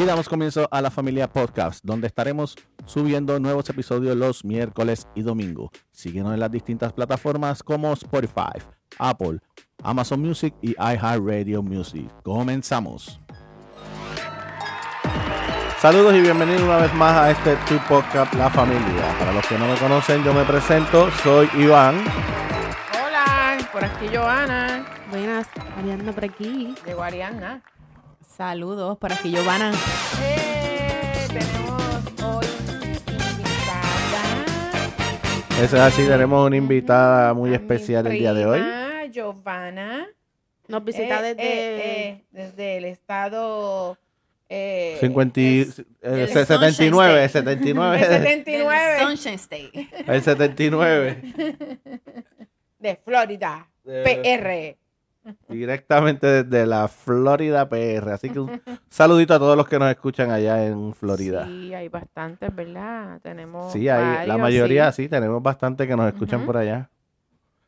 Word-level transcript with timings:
Y 0.00 0.06
damos 0.06 0.30
comienzo 0.30 0.66
a 0.70 0.80
la 0.80 0.90
familia 0.90 1.28
podcast, 1.28 1.84
donde 1.84 2.06
estaremos 2.06 2.56
subiendo 2.86 3.38
nuevos 3.38 3.68
episodios 3.68 4.16
los 4.16 4.46
miércoles 4.46 5.06
y 5.14 5.20
domingo. 5.20 5.70
Síguenos 5.92 6.32
en 6.32 6.40
las 6.40 6.50
distintas 6.50 6.94
plataformas 6.94 7.62
como 7.62 7.92
Spotify, 7.92 8.62
Apple, 8.98 9.40
Amazon 9.82 10.22
Music 10.22 10.54
y 10.62 10.70
iHeartRadio 10.70 11.62
Music. 11.62 12.10
Comenzamos. 12.22 13.20
Saludos 15.82 16.14
y 16.14 16.22
bienvenidos 16.22 16.62
una 16.62 16.78
vez 16.78 16.94
más 16.94 17.14
a 17.18 17.30
este 17.32 17.56
Tu 17.68 17.76
Podcast 17.86 18.32
La 18.32 18.48
Familia. 18.48 19.14
Para 19.18 19.34
los 19.34 19.46
que 19.46 19.58
no 19.58 19.68
me 19.68 19.74
conocen, 19.74 20.24
yo 20.24 20.32
me 20.32 20.44
presento, 20.44 21.10
soy 21.22 21.46
Iván. 21.58 22.02
Hola, 23.06 23.58
por 23.70 23.84
aquí 23.84 24.08
Joana, 24.10 24.82
Buenas, 25.10 25.46
Ariana 25.76 26.10
por 26.10 26.24
aquí. 26.24 26.74
de 26.86 26.94
Guariana. 26.94 27.62
Saludos, 28.44 28.96
por 28.96 29.12
aquí 29.12 29.30
Giovanna. 29.30 29.70
Eh, 30.22 31.26
tenemos 31.28 31.82
hoy 32.24 32.46
invitada. 33.06 34.22
Eso 35.62 35.76
es 35.76 35.82
así, 35.82 36.06
tenemos 36.06 36.46
una 36.46 36.56
invitada 36.56 37.34
muy 37.34 37.52
especial 37.52 38.06
el 38.06 38.14
día 38.14 38.32
de 38.32 38.46
hoy. 38.46 38.62
Giovanna. 39.12 40.06
Nos 40.68 40.82
visita 40.82 41.20
Eh, 41.20 41.34
desde... 41.34 41.42
eh, 41.42 42.08
eh, 42.08 42.24
desde 42.30 42.76
el 42.78 42.84
estado... 42.86 43.98
Eh, 44.48 44.96
50 45.00 45.38
y- 45.38 45.60
es- 45.60 45.78
eh, 45.78 45.84
del 46.00 46.28
79, 46.30 47.28
Sunshine 47.28 47.28
79, 47.28 47.96
el 47.96 48.08
del 48.08 48.22
79 48.22 48.98
Sunshine 49.02 49.34
State. 49.34 49.88
el 50.06 50.22
79. 50.22 51.22
de 52.78 52.96
Florida, 53.04 53.68
De- 53.84 54.02
PR. 54.02 54.79
Directamente 55.48 56.44
desde 56.44 56.66
la 56.66 56.88
Florida 56.88 57.68
PR. 57.68 58.12
Así 58.12 58.30
que 58.30 58.40
un 58.40 58.60
saludito 58.88 59.34
a 59.34 59.38
todos 59.38 59.56
los 59.56 59.68
que 59.68 59.78
nos 59.78 59.90
escuchan 59.90 60.30
allá 60.30 60.66
en 60.66 60.94
Florida. 60.94 61.46
Sí, 61.46 61.74
hay 61.74 61.88
bastantes, 61.88 62.54
¿verdad? 62.54 63.20
Tenemos 63.22 63.72
Sí, 63.72 63.88
hay, 63.88 64.26
la 64.26 64.38
mayoría 64.38 64.90
sí. 64.92 65.04
sí, 65.04 65.08
tenemos 65.08 65.42
bastante 65.42 65.86
que 65.86 65.96
nos 65.96 66.06
escuchan 66.12 66.46
por 66.46 66.56
allá. 66.56 66.88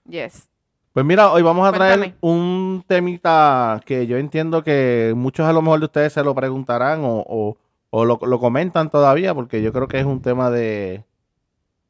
Yes. 0.09 0.49
Pues 0.93 1.07
mira, 1.07 1.31
hoy 1.33 1.43
vamos 1.43 1.67
a 1.69 1.73
traer 1.73 1.99
Cuéntame. 1.99 2.19
un 2.21 2.85
temita 2.87 3.81
que 3.87 4.07
yo 4.07 4.19
entiendo 4.19 4.63
que 4.63 5.13
muchos 5.17 5.47
a 5.47 5.53
lo 5.53 5.63
mejor 5.63 5.79
de 5.81 5.87
ustedes 5.87 6.13
se 6.13 6.23
lo 6.23 6.35
preguntarán 6.35 7.01
o, 7.05 7.25
o- 7.27 7.57
o 7.95 8.05
lo, 8.07 8.19
lo 8.27 8.41
comentan 8.41 8.89
todavía, 8.91 9.35
porque 9.35 9.61
yo 9.63 9.71
creo 9.73 9.87
que 9.89 9.99
es 10.01 10.07
un 10.07 10.23
tema 10.23 10.51
de, 10.51 11.05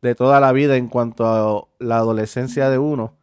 de 0.03 0.15
toda 0.17 0.41
la 0.41 0.51
vida 0.51 0.77
en 0.77 0.89
cuanto 0.89 1.27
a 1.27 1.65
la 1.79 1.99
adolescencia 1.99 2.69
de 2.71 2.79
uno. 2.79 3.15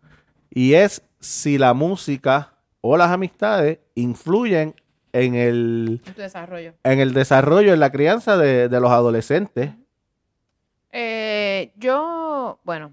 Y 0.49 0.73
es 0.75 1.01
si 1.19 1.57
la 1.57 1.73
música 1.73 2.53
o 2.81 2.97
las 2.97 3.11
amistades 3.11 3.79
influyen 3.95 4.75
en 5.11 5.35
el, 5.35 6.01
En 6.05 6.13
desarrollo. 6.15 6.73
en 6.83 6.99
el 6.99 7.13
desarrollo, 7.13 7.73
en 7.73 7.79
la 7.79 7.91
crianza 7.91 8.37
de, 8.37 8.69
de 8.69 8.79
los 8.79 8.91
adolescentes. 8.91 9.71
Eh, 10.91 11.71
yo, 11.75 12.59
bueno, 12.63 12.91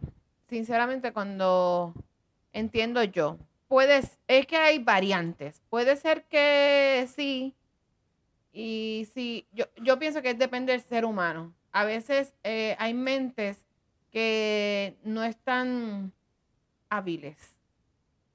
sinceramente 0.48 1.12
cuando 1.12 1.94
entiendo 2.52 3.02
yo, 3.04 3.38
puedes, 3.68 4.18
es 4.28 4.46
que 4.46 4.56
hay 4.56 4.78
variantes. 4.78 5.62
Puede 5.68 5.96
ser 5.96 6.24
que 6.24 7.06
sí, 7.14 7.54
y 8.52 9.06
sí, 9.12 9.46
yo, 9.52 9.66
yo 9.82 9.98
pienso 9.98 10.22
que 10.22 10.34
depende 10.34 10.72
del 10.72 10.80
ser 10.80 11.04
humano. 11.04 11.52
A 11.72 11.84
veces 11.84 12.32
eh, 12.42 12.74
hay 12.78 12.94
mentes 12.94 13.66
que 14.10 14.96
no 15.04 15.22
están 15.24 16.12
hábiles 16.88 17.55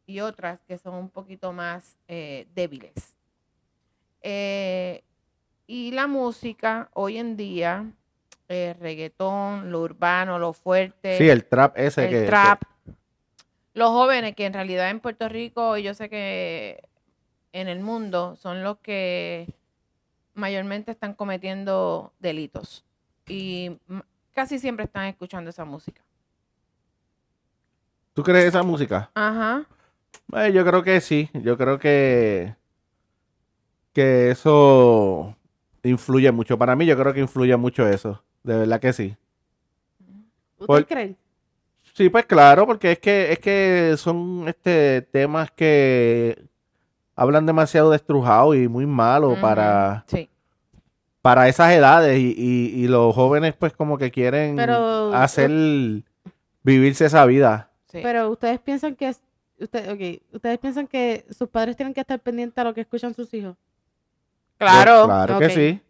y 0.05 0.19
otras 0.19 0.59
que 0.67 0.77
son 0.77 0.95
un 0.95 1.09
poquito 1.09 1.53
más 1.53 1.97
eh, 2.07 2.47
débiles. 2.53 3.15
Eh, 4.21 5.03
y 5.67 5.91
la 5.91 6.07
música 6.07 6.89
hoy 6.93 7.17
en 7.17 7.37
día, 7.37 7.85
el 8.47 8.75
reggaetón, 8.75 9.71
lo 9.71 9.81
urbano, 9.81 10.37
lo 10.37 10.53
fuerte, 10.53 11.17
Sí, 11.17 11.29
el 11.29 11.45
trap 11.45 11.77
ese 11.77 12.05
el 12.05 12.09
que... 12.09 12.25
trap, 12.25 12.63
los 13.73 13.89
jóvenes 13.89 14.35
que 14.35 14.45
en 14.45 14.53
realidad 14.53 14.89
en 14.89 14.99
Puerto 14.99 15.29
Rico 15.29 15.77
y 15.77 15.83
yo 15.83 15.93
sé 15.93 16.09
que 16.09 16.83
en 17.53 17.67
el 17.67 17.79
mundo 17.79 18.35
son 18.35 18.63
los 18.63 18.77
que 18.79 19.47
mayormente 20.33 20.91
están 20.91 21.13
cometiendo 21.13 22.13
delitos 22.19 22.83
y 23.27 23.77
casi 24.33 24.59
siempre 24.59 24.85
están 24.85 25.05
escuchando 25.05 25.49
esa 25.49 25.65
música. 25.65 26.01
¿Tú 28.13 28.23
crees 28.23 28.45
esa 28.45 28.63
música? 28.63 29.09
Ajá. 29.13 29.65
Eh, 30.33 30.51
yo 30.53 30.65
creo 30.65 30.83
que 30.83 31.01
sí, 31.01 31.29
yo 31.33 31.57
creo 31.57 31.77
que 31.79 32.55
que 33.93 34.31
eso 34.31 35.35
influye 35.83 36.31
mucho. 36.31 36.57
Para 36.57 36.75
mí 36.75 36.85
yo 36.85 36.97
creo 36.97 37.13
que 37.13 37.19
influye 37.19 37.55
mucho 37.57 37.87
eso, 37.87 38.23
de 38.43 38.57
verdad 38.57 38.79
que 38.79 38.93
sí. 38.93 39.15
¿Ustedes 40.57 40.67
Por- 40.67 40.85
creen? 40.87 41.17
Sí, 41.93 42.07
pues 42.09 42.25
claro, 42.25 42.65
porque 42.65 42.93
es 42.93 42.99
que 42.99 43.33
es 43.33 43.39
que 43.39 43.95
son 43.97 44.45
este 44.47 45.01
temas 45.11 45.51
que 45.51 46.41
hablan 47.15 47.45
demasiado 47.45 47.91
destrujados 47.91 48.55
y 48.55 48.67
muy 48.69 48.85
malos 48.85 49.33
Ujú. 49.33 49.41
para 49.41 50.05
Sí. 50.07 50.29
para 51.21 51.49
esas 51.49 51.73
edades 51.73 52.17
y, 52.17 52.33
y- 52.37 52.83
y 52.83 52.87
los 52.87 53.13
jóvenes 53.13 53.53
pues 53.59 53.73
como 53.73 53.97
que 53.97 54.09
quieren 54.09 54.55
Pero- 54.55 55.13
hacer 55.13 55.51
vivirse 56.63 57.05
esa 57.05 57.25
vida. 57.25 57.69
sí. 57.87 57.99
Pero 58.01 58.29
ustedes 58.29 58.59
piensan 58.61 58.95
que... 58.95 59.13
Usted, 59.61 59.89
ok, 59.91 60.21
ustedes 60.33 60.57
piensan 60.59 60.87
que 60.87 61.25
sus 61.37 61.47
padres 61.49 61.75
tienen 61.75 61.93
que 61.93 62.01
estar 62.01 62.19
pendientes 62.19 62.57
a 62.57 62.63
lo 62.63 62.73
que 62.73 62.81
escuchan 62.81 63.13
sus 63.13 63.33
hijos. 63.33 63.55
claro. 64.57 65.05
Claro 65.05 65.39
que 65.39 65.49
sí. 65.49 65.81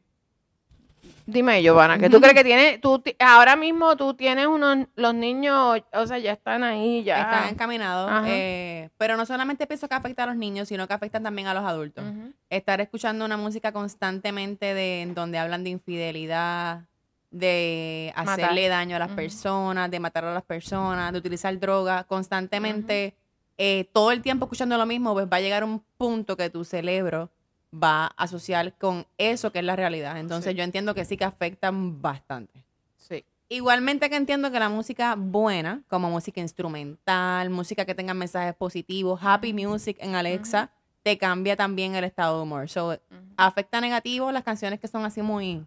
Dime, 1.26 1.62
Giovanna, 1.62 1.98
que 1.98 2.10
tú 2.10 2.20
crees 2.22 2.34
que 2.34 2.44
tiene, 2.44 2.78
tú 2.80 3.00
ti- 3.00 3.16
ahora 3.20 3.56
mismo 3.56 3.96
tú 3.96 4.14
tienes 4.16 4.48
unos, 4.48 4.88
los 4.96 5.14
niños, 5.14 5.80
o 5.94 6.08
sea, 6.08 6.18
ya 6.18 6.34
están 6.34 6.64
ahí, 6.64 7.04
ya. 7.04 7.22
Están 7.22 7.50
encaminados. 7.50 8.24
Eh, 8.28 8.90
pero 8.98 9.16
no 9.18 9.26
solamente 9.26 9.66
pienso 9.68 9.88
que 9.88 9.96
afecta 9.96 10.24
a 10.24 10.28
los 10.28 10.36
niños, 10.36 10.68
sino 10.68 10.88
que 10.88 10.94
afecta 10.94 11.20
también 11.20 11.48
a 11.48 11.54
los 11.54 11.64
adultos. 11.64 12.04
Estar 12.50 12.82
escuchando 12.82 13.24
una 13.24 13.38
música 13.38 13.72
constantemente 13.72 14.74
de 14.74 15.02
en 15.04 15.14
donde 15.16 15.38
hablan 15.38 15.64
de 15.64 15.70
infidelidad, 15.70 16.82
de 17.30 18.12
Matar. 18.16 18.42
hacerle 18.42 18.68
daño 18.68 18.96
a 18.98 19.00
las 19.00 19.12
personas, 19.12 19.90
de 19.90 20.00
matar 20.02 20.26
a 20.26 20.34
las 20.34 20.44
personas, 20.44 21.14
de 21.14 21.20
utilizar 21.20 21.58
droga, 21.60 22.04
constantemente, 22.04 23.16
eh, 23.64 23.88
todo 23.94 24.12
el 24.12 24.24
tiempo 24.24 24.46
escuchando 24.46 24.76
lo 24.76 24.88
mismo, 24.88 25.14
pues 25.14 25.28
va 25.32 25.38
a 25.38 25.40
llegar 25.40 25.64
un 25.64 25.84
punto 26.00 26.36
que 26.36 26.50
tu 26.50 26.64
cerebro 26.66 27.30
va 27.72 28.06
a 28.06 28.24
asociar 28.24 28.74
con 28.80 29.06
eso 29.20 29.52
que 29.52 29.60
es 29.60 29.66
la 29.66 29.76
realidad. 29.76 30.18
Entonces 30.20 30.54
Sí. 30.54 30.58
yo 30.58 30.64
entiendo 30.64 30.96
que 30.96 31.06
sí 31.06 31.16
que 31.16 31.26
afectan 31.26 32.02
bastante. 32.02 32.64
Sí. 32.98 33.24
Igualmente 33.50 34.10
que 34.10 34.16
entiendo 34.16 34.52
que 34.52 34.58
la 34.60 34.70
música 34.70 35.14
buena, 35.16 35.84
como 35.90 36.10
música 36.10 36.42
instrumental, 36.42 37.52
música 37.52 37.86
que 37.86 37.94
tenga 37.94 38.16
mensajes 38.16 38.56
positivos, 38.56 39.20
happy 39.22 39.54
music 39.54 39.96
en 40.00 40.16
Alexa, 40.16 40.72
te 41.04 41.20
cambia 41.20 41.56
también 41.56 41.94
el 41.94 42.04
estado 42.04 42.38
de 42.38 42.44
humor. 42.44 42.68
So, 42.68 42.88
Ujú. 42.88 43.00
afecta 43.38 43.80
negativo 43.80 44.32
las 44.32 44.44
canciones 44.44 44.80
que 44.80 44.88
son 44.88 45.06
así 45.06 45.22
muy, 45.22 45.64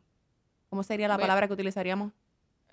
¿cómo 0.68 0.82
sería 0.82 1.06
la 1.06 1.16
palabra 1.16 1.46
que 1.46 1.52
utilizaríamos? 1.52 2.10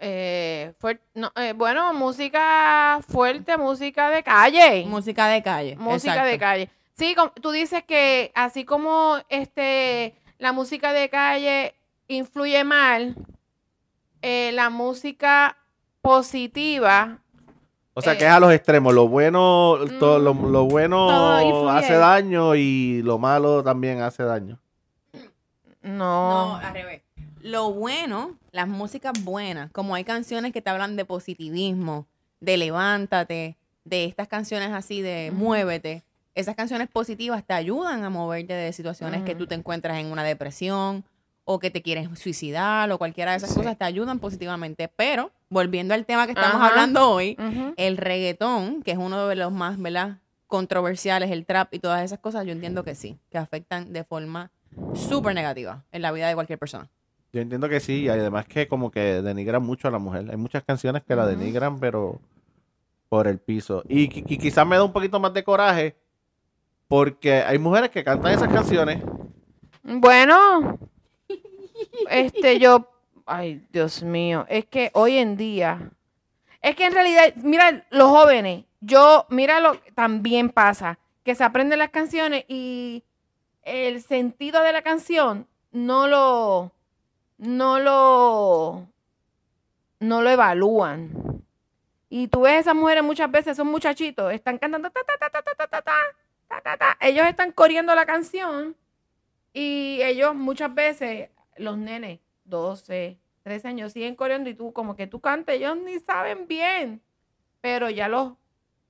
Eh, 0.03 0.73
no, 1.13 1.31
eh, 1.35 1.53
bueno, 1.55 1.93
música 1.93 2.99
fuerte, 3.07 3.55
música 3.55 4.09
de 4.09 4.23
calle. 4.23 4.83
Música 4.87 5.27
de 5.27 5.43
calle. 5.43 5.75
música 5.77 6.25
de 6.25 6.39
calle. 6.39 6.69
Sí, 6.97 7.15
tú 7.39 7.51
dices 7.51 7.83
que 7.83 8.31
así 8.33 8.65
como 8.65 9.17
este 9.29 10.15
la 10.39 10.53
música 10.53 10.91
de 10.91 11.07
calle 11.09 11.75
influye 12.07 12.63
mal, 12.63 13.15
eh, 14.23 14.51
la 14.53 14.71
música 14.71 15.55
positiva, 16.01 17.19
O 17.93 18.01
sea, 18.01 18.13
Eh, 18.13 18.17
que 18.17 18.25
es 18.25 18.31
a 18.31 18.39
los 18.39 18.51
extremos. 18.53 18.93
Lo 18.95 19.07
bueno, 19.07 19.77
todo, 19.99 20.17
lo, 20.17 20.33
mm, 20.33 20.51
lo 20.51 20.65
bueno 20.65 21.69
hace 21.69 21.93
daño 21.93 22.55
y 22.55 23.03
lo 23.03 23.19
malo 23.19 23.63
también 23.63 24.01
hace 24.01 24.23
daño. 24.23 24.57
no. 25.83 25.91
No, 25.91 26.55
al 26.55 26.73
revés. 26.73 27.01
Lo 27.43 27.71
bueno, 27.73 28.37
las 28.51 28.67
músicas 28.67 29.13
buenas, 29.23 29.71
como 29.71 29.95
hay 29.95 30.03
canciones 30.03 30.51
que 30.53 30.61
te 30.61 30.69
hablan 30.69 30.95
de 30.95 31.05
positivismo, 31.05 32.07
de 32.39 32.57
levántate, 32.57 33.57
de 33.83 34.05
estas 34.05 34.27
canciones 34.27 34.69
así 34.71 35.01
de 35.01 35.31
muévete, 35.33 36.03
esas 36.35 36.55
canciones 36.55 36.87
positivas 36.87 37.43
te 37.45 37.53
ayudan 37.53 38.03
a 38.03 38.09
moverte 38.09 38.53
de 38.53 38.71
situaciones 38.73 39.23
que 39.23 39.35
tú 39.35 39.47
te 39.47 39.55
encuentras 39.55 39.97
en 39.97 40.07
una 40.07 40.23
depresión 40.23 41.03
o 41.43 41.59
que 41.59 41.71
te 41.71 41.81
quieres 41.81 42.07
suicidar 42.17 42.91
o 42.91 42.97
cualquiera 42.97 43.31
de 43.31 43.37
esas 43.37 43.49
Sí. 43.49 43.55
cosas 43.57 43.77
te 43.77 43.83
ayudan 43.85 44.19
positivamente. 44.19 44.87
Pero, 44.87 45.31
volviendo 45.49 45.93
al 45.93 46.05
tema 46.05 46.25
que 46.27 46.31
estamos 46.33 46.57
Ajá. 46.57 46.67
hablando 46.69 47.09
hoy, 47.09 47.37
el 47.75 47.97
reggaetón, 47.97 48.83
que 48.83 48.91
es 48.91 48.97
uno 48.97 49.27
de 49.27 49.35
los 49.35 49.51
más, 49.51 49.79
¿verdad? 49.81 50.19
controversiales, 50.47 51.31
el 51.31 51.45
trap 51.45 51.73
y 51.73 51.79
todas 51.79 52.03
esas 52.03 52.19
cosas, 52.19 52.45
yo 52.45 52.51
entiendo 52.51 52.83
que 52.83 52.93
sí, 52.93 53.17
que 53.29 53.37
afectan 53.37 53.93
de 53.93 54.03
forma 54.03 54.51
súper 54.93 55.33
negativa 55.33 55.85
en 55.93 56.01
la 56.01 56.11
vida 56.11 56.27
de 56.27 56.35
cualquier 56.35 56.59
persona. 56.59 56.89
Yo 57.33 57.41
entiendo 57.41 57.69
que 57.69 57.79
sí, 57.79 58.01
y 58.03 58.09
además 58.09 58.45
que 58.45 58.67
como 58.67 58.91
que 58.91 59.21
denigran 59.21 59.63
mucho 59.63 59.87
a 59.87 59.91
la 59.91 59.99
mujer. 59.99 60.25
Hay 60.29 60.37
muchas 60.37 60.63
canciones 60.63 61.03
que 61.03 61.15
la 61.15 61.25
denigran, 61.25 61.79
pero 61.79 62.19
por 63.09 63.27
el 63.27 63.39
piso. 63.39 63.83
Y, 63.87 64.09
qui- 64.09 64.25
qui- 64.25 64.37
quizás 64.39 64.65
me 64.67 64.75
da 64.75 64.83
un 64.83 64.91
poquito 64.93 65.19
más 65.19 65.33
de 65.33 65.43
coraje, 65.43 65.95
porque 66.87 67.35
hay 67.41 67.57
mujeres 67.57 67.89
que 67.89 68.03
cantan 68.03 68.33
esas 68.33 68.49
canciones 68.49 69.01
Bueno, 69.83 70.77
este, 72.09 72.59
yo, 72.59 72.89
ay, 73.25 73.65
Dios 73.71 74.03
mío, 74.03 74.45
es 74.49 74.65
que 74.65 74.91
hoy 74.93 75.17
en 75.17 75.37
día, 75.37 75.89
es 76.61 76.75
que 76.75 76.85
en 76.85 76.93
realidad, 76.93 77.33
mira, 77.37 77.85
los 77.91 78.09
jóvenes, 78.09 78.65
yo, 78.81 79.25
mira 79.29 79.59
lo 79.59 79.81
que 79.81 79.91
también 79.91 80.49
pasa, 80.49 80.99
que 81.23 81.33
se 81.35 81.43
aprenden 81.43 81.79
las 81.79 81.89
canciones 81.91 82.45
y 82.47 83.03
el 83.63 84.01
sentido 84.01 84.61
de 84.63 84.73
la 84.73 84.81
canción 84.81 85.47
no 85.71 86.07
lo, 86.07 86.71
no 87.41 87.79
lo, 87.79 88.87
no 89.99 90.21
lo 90.21 90.29
evalúan. 90.29 91.09
Y 92.07 92.27
tú 92.27 92.41
ves 92.41 92.61
esas 92.61 92.75
mujeres 92.75 93.03
muchas 93.03 93.31
veces, 93.31 93.57
son 93.57 93.67
muchachitos, 93.67 94.31
están 94.31 94.59
cantando 94.59 94.91
ta 94.91 95.01
ta 95.03 95.17
ta 95.17 95.29
ta 95.29 95.41
ta 95.41 95.67
ta 95.67 95.81
ta 95.81 96.61
ta, 96.61 96.77
ta. 96.77 96.97
Ellos 97.01 97.25
están 97.25 97.51
corriendo 97.51 97.95
la 97.95 98.05
canción 98.05 98.75
y 99.53 99.99
ellos 100.03 100.35
muchas 100.35 100.73
veces, 100.73 101.29
los 101.57 101.77
nenes, 101.77 102.19
12, 102.45 103.17
13 103.43 103.67
años, 103.67 103.93
siguen 103.93 104.15
corriendo 104.15 104.49
y 104.49 104.53
tú 104.53 104.71
como 104.71 104.95
que 104.95 105.07
tú 105.07 105.19
cantes, 105.19 105.55
ellos 105.55 105.77
ni 105.77 105.99
saben 105.99 106.47
bien. 106.47 107.01
Pero 107.59 107.89
ya 107.89 108.07
los 108.07 108.33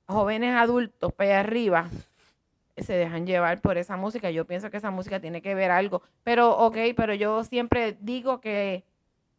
jóvenes 0.08 0.56
adultos, 0.56 1.14
para 1.14 1.30
allá 1.30 1.40
arriba, 1.40 1.90
se 2.78 2.94
dejan 2.94 3.26
llevar 3.26 3.62
por 3.62 3.78
esa 3.78 3.98
música. 3.98 4.32
Yo 4.32 4.46
pienso 4.46 4.70
que 4.70 4.78
esa 4.78 4.92
música 4.92 5.20
tiene 5.20 5.42
que 5.42 5.56
ver 5.56 5.72
algo. 5.72 6.02
Pero, 6.24 6.58
ok, 6.58 6.78
pero 6.96 7.14
yo 7.14 7.44
siempre 7.44 7.98
digo 8.00 8.40
que 8.42 8.84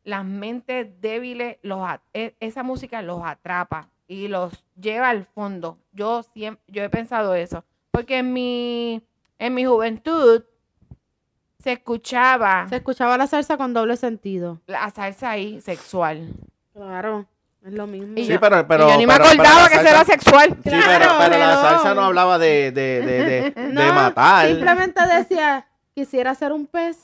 las 0.04 0.24
mentes 0.24 1.00
débiles, 1.00 1.58
los, 1.62 1.88
e- 2.12 2.34
esa 2.40 2.62
música 2.62 3.02
los 3.02 3.20
atrapa 3.24 3.88
y 4.08 4.28
los 4.28 4.64
lleva 4.80 5.10
al 5.10 5.24
fondo. 5.26 5.78
Yo 5.92 6.22
siempre, 6.22 6.62
yo 6.68 6.82
he 6.82 6.90
pensado 6.90 7.34
eso. 7.34 7.64
Porque 7.90 8.18
en 8.18 8.32
mi, 8.32 9.02
en 9.38 9.54
mi 9.54 9.64
juventud 9.64 10.42
se 11.58 11.72
escuchaba 11.72 12.66
Se 12.68 12.76
escuchaba 12.76 13.16
la 13.16 13.26
salsa 13.26 13.56
con 13.56 13.72
doble 13.72 13.96
sentido. 13.96 14.60
la 14.66 14.90
salsa 14.90 15.30
ahí 15.30 15.60
sexual. 15.60 16.28
Claro, 16.72 17.26
es 17.64 17.72
lo 17.72 17.86
mismo. 17.86 18.12
Y 18.16 18.24
Sí, 18.26 18.32
yo- 18.32 18.40
pero, 18.40 18.66
pero, 18.66 18.88
y 18.88 18.92
yo 18.92 18.98
ni 18.98 19.06
me 19.06 19.12
pero- 19.14 19.24
acordaba 19.26 19.68
que 19.68 19.74
eso 19.74 19.82
salsa- 19.84 19.90
era 19.90 20.04
sexual. 20.04 20.48
Sí, 20.50 20.56
pero, 20.64 20.78
Claro, 20.82 21.12
pero 21.18 21.38
la 21.38 21.54
salsa 21.62 21.94
no 21.94 22.02
hablaba 22.04 22.38
de, 22.38 22.72
de, 22.72 23.00
de, 23.00 23.50
de, 23.50 23.92
matar. 23.92 24.48
Simplemente 24.48 25.00
decía, 25.06 25.66
quisiera 25.94 26.34
ser 26.34 26.52
un 26.52 26.66
pez 26.66 26.96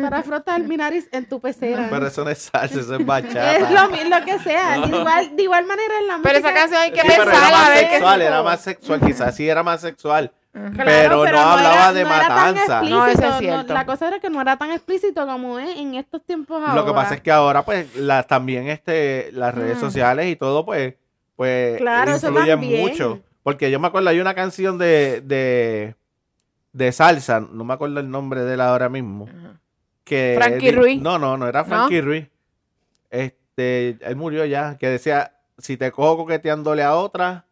para 0.00 0.22
frotar 0.22 0.60
mi 0.62 0.76
nariz 0.76 1.08
en 1.12 1.28
tu 1.28 1.40
pecera. 1.40 1.88
Pero 1.90 2.06
eso 2.06 2.24
no 2.24 2.30
es 2.30 2.38
salsa, 2.38 2.80
eso 2.80 2.94
es 2.96 3.04
bachata. 3.06 3.56
es 3.56 3.70
lo, 3.70 3.86
lo 4.18 4.24
que 4.24 4.38
sea. 4.38 4.78
De, 4.80 4.96
igual, 4.96 5.36
de 5.36 5.42
igual 5.42 5.66
manera 5.66 5.98
en 6.00 6.06
la 6.06 6.18
Pero 6.22 6.38
música. 6.40 6.48
esa 6.48 6.58
canción 6.58 6.80
hay 6.80 6.92
que 6.92 7.00
Sí, 7.02 7.08
pero 7.08 7.30
era 7.30 7.50
más 7.50 7.68
sexual, 7.78 8.22
era 8.22 8.42
más 8.42 8.60
sexual, 8.62 9.00
quizás 9.00 9.36
sí 9.36 9.48
era 9.48 9.62
más 9.62 9.80
sexual. 9.80 10.32
Claro, 10.52 10.74
pero 10.84 11.24
no 11.32 11.38
hablaba 11.40 11.92
de 11.94 12.04
no 12.04 12.10
era 12.14 12.28
tan 12.28 12.54
matanza. 12.54 12.82
No, 12.82 13.06
eso 13.06 13.22
es 13.22 13.30
no, 13.30 13.38
cierto. 13.38 13.72
la 13.72 13.86
cosa 13.86 14.08
era 14.08 14.20
que 14.20 14.28
no 14.28 14.40
era 14.40 14.56
tan 14.58 14.70
explícito 14.70 15.26
como 15.26 15.58
es 15.58 15.78
en 15.78 15.94
estos 15.94 16.22
tiempos 16.24 16.60
ahora. 16.62 16.74
Lo 16.74 16.84
que 16.84 16.92
pasa 16.92 17.14
es 17.14 17.20
que 17.22 17.30
ahora, 17.32 17.64
pues, 17.64 17.96
la, 17.96 18.22
también 18.24 18.68
este, 18.68 19.30
las 19.32 19.54
redes 19.54 19.78
Mm. 19.78 19.80
sociales 19.80 20.26
y 20.26 20.36
todo, 20.36 20.66
pues, 20.66 20.94
pues 21.36 21.78
Claro, 21.78 22.12
influyen 22.12 22.60
mucho. 22.60 23.20
Porque 23.42 23.70
yo 23.70 23.80
me 23.80 23.86
acuerdo, 23.88 24.10
hay 24.10 24.20
una 24.20 24.34
canción 24.34 24.76
de, 24.76 25.22
de, 25.22 25.96
de 26.72 26.92
salsa, 26.92 27.40
no 27.40 27.64
me 27.64 27.72
acuerdo 27.72 28.00
el 28.00 28.10
nombre 28.10 28.42
de 28.44 28.54
él 28.54 28.60
ahora 28.60 28.90
mismo. 28.90 29.26
Ajá. 29.28 29.58
Que 30.04 30.34
Frankie 30.36 30.72
Ruiz. 30.72 31.00
No, 31.00 31.18
no, 31.18 31.36
no 31.38 31.46
era 31.48 31.64
Frankie 31.64 32.00
Ruiz. 32.02 32.28
Este, 33.10 33.96
él 34.00 34.16
murió 34.16 34.44
ya, 34.44 34.76
que 34.78 34.88
decía, 34.88 35.32
si 35.58 35.76
te 35.76 35.90
cojo 35.92 36.18
coqueteándole 36.18 36.82
a 36.82 36.94
otra, 36.94 37.46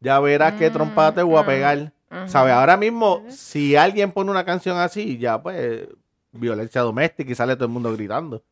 ya 0.00 0.18
verás 0.20 0.54
qué 0.54 0.70
Mm, 0.70 0.72
trompada 0.72 1.14
te 1.14 1.22
voy 1.22 1.40
a 1.40 1.46
pegar. 1.46 1.92
Ajá. 2.12 2.28
¿Sabes? 2.28 2.52
Ahora 2.52 2.76
mismo, 2.76 3.24
si 3.30 3.74
alguien 3.74 4.12
pone 4.12 4.30
una 4.30 4.44
canción 4.44 4.76
así, 4.78 5.16
ya 5.18 5.42
pues, 5.42 5.88
violencia 6.32 6.82
doméstica 6.82 7.32
y 7.32 7.34
sale 7.34 7.54
todo 7.56 7.64
el 7.64 7.70
mundo 7.72 7.92
gritando. 7.92 8.42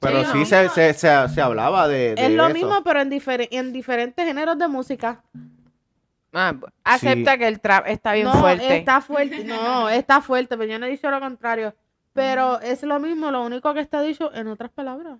Pero 0.00 0.24
sí, 0.24 0.38
no. 0.38 0.44
se, 0.46 0.68
se, 0.70 0.94
se, 0.94 1.28
se 1.28 1.40
hablaba 1.40 1.86
de, 1.88 2.14
de 2.14 2.26
es 2.26 2.30
lo 2.32 2.44
eso. 2.46 2.54
mismo, 2.54 2.82
pero 2.82 3.00
en, 3.00 3.10
difere- 3.10 3.48
en 3.50 3.72
diferentes 3.72 4.24
géneros 4.26 4.58
de 4.58 4.68
música. 4.68 5.22
Ah, 6.32 6.54
acepta 6.84 7.32
Sí. 7.32 7.38
que 7.38 7.48
el 7.48 7.60
trap 7.60 7.86
está 7.88 8.12
bien 8.14 8.26
no, 8.26 8.34
fuerte. 8.34 8.76
está 8.78 9.00
fuerte. 9.00 9.44
No, 9.44 9.88
está 9.88 10.20
fuerte, 10.22 10.56
pero 10.56 10.70
yo 10.70 10.78
no 10.78 10.86
he 10.86 10.90
dicho 10.90 11.10
lo 11.10 11.20
contrario. 11.20 11.74
Pero 12.12 12.60
es 12.60 12.82
lo 12.82 12.98
mismo, 13.00 13.30
lo 13.30 13.42
único 13.44 13.72
que 13.74 13.80
está 13.80 14.00
dicho 14.02 14.32
en 14.34 14.46
otras 14.48 14.70
palabras. 14.70 15.18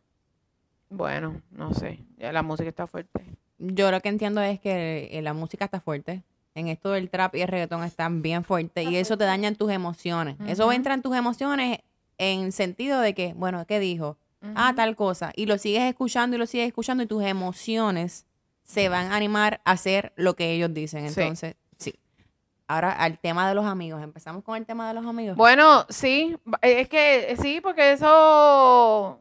Bueno, 0.89 1.41
no 1.51 1.73
sé. 1.75 2.01
Ya 2.19 2.33
la 2.33 2.43
música 2.43 2.69
está 2.69 2.87
fuerte. 2.87 3.25
Yo 3.59 3.91
lo 3.91 4.01
que 4.01 4.09
entiendo 4.09 4.41
es 4.41 4.61
que 4.61 5.09
eh, 5.13 5.23
la 5.23 5.33
música 5.35 5.65
está 5.67 5.81
fuerte. 5.81 6.23
En 6.55 6.69
esto 6.69 6.91
del 6.91 7.09
trap 7.11 7.37
y 7.37 7.43
el 7.43 7.49
reggaetón 7.49 7.85
están 7.85 8.23
bien 8.23 8.43
fuertes 8.45 8.89
y 8.89 8.97
eso 8.97 9.17
te 9.17 9.25
daña 9.25 9.49
en 9.49 9.57
tus 9.57 9.71
emociones. 9.71 10.37
Eso 10.47 10.71
entra 10.73 10.95
en 10.95 11.03
tus 11.03 11.15
emociones 11.17 11.79
en 12.19 12.51
sentido 12.53 13.01
de 13.01 13.15
que, 13.15 13.33
bueno, 13.35 13.65
¿qué 13.67 13.79
dijo? 13.79 14.17
Ah, 14.57 14.73
tal 14.75 14.97
cosa. 14.97 15.33
Y 15.37 15.47
lo 15.47 15.59
sigues 15.59 15.83
escuchando 15.85 16.35
y 16.37 16.39
lo 16.39 16.47
sigues 16.47 16.67
escuchando 16.69 17.03
y 17.03 17.07
tus 17.07 17.23
emociones 17.23 18.27
se 18.65 18.89
van 18.89 19.13
a 19.13 19.17
animar 19.17 19.61
a 19.65 19.73
hacer 19.73 20.13
lo 20.17 20.35
que 20.35 20.51
ellos 20.53 20.73
dicen. 20.75 21.05
Entonces, 21.07 21.55
sí. 21.79 21.95
Ahora 22.67 22.93
al 22.93 23.19
tema 23.19 23.49
de 23.49 23.55
los 23.55 23.65
amigos. 23.65 24.03
Empezamos 24.03 24.43
con 24.45 24.57
el 24.57 24.65
tema 24.67 24.89
de 24.89 24.95
los 24.95 25.05
amigos. 25.07 25.37
Bueno, 25.37 25.87
sí. 25.89 26.37
ba- 26.45 26.59
Es 26.63 26.89
que 26.89 27.37
sí, 27.41 27.61
porque 27.61 27.93
eso. 27.93 29.21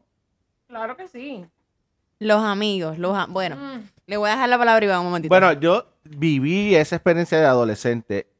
Claro 0.68 0.96
que 0.96 1.06
sí. 1.08 1.44
Los 2.18 2.42
amigos, 2.42 2.98
los 2.98 3.16
a- 3.16 3.26
bueno, 3.26 3.56
Mm. 3.56 3.88
le 4.06 4.16
voy 4.16 4.28
a 4.28 4.32
dejar 4.34 4.48
la 4.48 4.58
palabra 4.58 4.84
Iván 4.84 5.00
un 5.00 5.06
momentito. 5.06 5.30
Bueno, 5.32 5.52
yo 5.54 5.86
viví 6.04 6.74
esa 6.74 6.96
experiencia 6.96 7.38
de 7.38 7.46
adolescente 7.46 8.30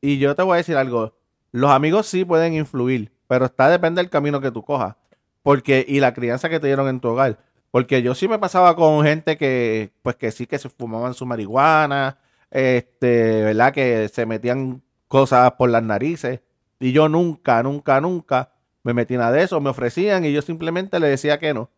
y 0.00 0.18
yo 0.18 0.34
te 0.34 0.42
voy 0.42 0.54
a 0.54 0.56
decir 0.58 0.76
algo. 0.76 1.14
Los 1.52 1.70
amigos 1.70 2.06
sí 2.06 2.24
pueden 2.24 2.54
influir, 2.54 3.12
pero 3.26 3.46
está 3.46 3.68
depende 3.68 4.00
del 4.00 4.10
camino 4.10 4.40
que 4.40 4.50
tú 4.50 4.64
cojas. 4.64 4.96
Porque, 5.42 5.84
y 5.86 6.00
la 6.00 6.14
crianza 6.14 6.48
que 6.48 6.60
te 6.60 6.66
dieron 6.66 6.88
en 6.88 7.00
tu 7.00 7.08
hogar. 7.08 7.38
Porque 7.70 8.02
yo 8.02 8.14
sí 8.14 8.28
me 8.28 8.38
pasaba 8.38 8.76
con 8.76 9.04
gente 9.04 9.36
que, 9.36 9.92
pues 10.02 10.16
que 10.16 10.32
sí 10.32 10.46
que 10.46 10.58
se 10.58 10.68
fumaban 10.68 11.14
su 11.14 11.24
marihuana, 11.26 12.18
este, 12.50 13.42
¿verdad? 13.42 13.72
Que 13.72 14.08
se 14.08 14.26
metían 14.26 14.82
cosas 15.08 15.52
por 15.52 15.70
las 15.70 15.82
narices. 15.82 16.40
Y 16.78 16.92
yo 16.92 17.08
nunca, 17.08 17.62
nunca, 17.62 18.00
nunca 18.00 18.52
me 18.82 18.94
metí 18.94 19.16
nada 19.16 19.32
de 19.32 19.42
eso. 19.42 19.60
Me 19.60 19.70
ofrecían 19.70 20.24
y 20.24 20.32
yo 20.32 20.42
simplemente 20.42 21.00
le 21.00 21.08
decía 21.08 21.38
que 21.38 21.54
no. 21.54 21.70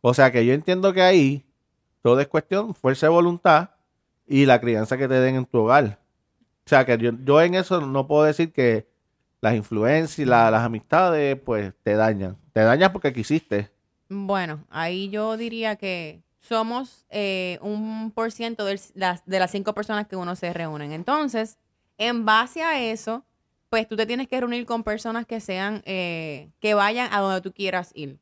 O 0.00 0.14
sea 0.14 0.30
que 0.30 0.44
yo 0.46 0.52
entiendo 0.52 0.92
que 0.92 1.02
ahí 1.02 1.46
todo 2.02 2.20
es 2.20 2.28
cuestión, 2.28 2.74
fuerza 2.74 3.06
de 3.06 3.10
voluntad 3.10 3.70
y 4.28 4.46
la 4.46 4.60
crianza 4.60 4.96
que 4.98 5.08
te 5.08 5.14
den 5.14 5.36
en 5.36 5.46
tu 5.46 5.58
hogar. 5.60 5.98
O 6.66 6.68
sea 6.68 6.84
que 6.84 6.98
yo, 6.98 7.12
yo 7.24 7.40
en 7.40 7.54
eso 7.54 7.80
no 7.80 8.06
puedo 8.06 8.24
decir 8.24 8.52
que 8.52 8.86
las 9.40 9.54
influencias 9.54 10.18
y 10.18 10.24
la- 10.24 10.50
las 10.50 10.62
amistades 10.64 11.36
pues 11.40 11.72
te 11.82 11.94
dañan. 11.94 12.36
Te 12.52 12.60
dañan 12.60 12.92
porque 12.92 13.12
quisiste. 13.12 13.70
Bueno, 14.08 14.64
ahí 14.70 15.08
yo 15.10 15.36
diría 15.36 15.76
que 15.76 16.22
somos 16.38 17.04
eh, 17.10 17.58
un 17.62 18.10
por 18.14 18.32
ciento 18.32 18.64
del- 18.64 18.80
las- 18.94 19.24
de 19.26 19.38
las 19.38 19.50
cinco 19.50 19.74
personas 19.74 20.06
que 20.06 20.16
uno 20.16 20.36
se 20.36 20.52
reúnen. 20.52 20.92
Entonces, 20.92 21.58
en 21.98 22.24
base 22.24 22.62
a 22.62 22.80
eso, 22.80 23.24
pues 23.70 23.86
tú 23.88 23.96
te 23.96 24.06
tienes 24.06 24.28
que 24.28 24.38
reunir 24.40 24.64
con 24.66 24.82
personas 24.82 25.26
que 25.26 25.40
sean, 25.40 25.82
eh, 25.84 26.50
que 26.60 26.74
vayan 26.74 27.12
a 27.12 27.20
donde 27.20 27.40
tú 27.40 27.52
quieras 27.52 27.92
ir. 27.94 28.18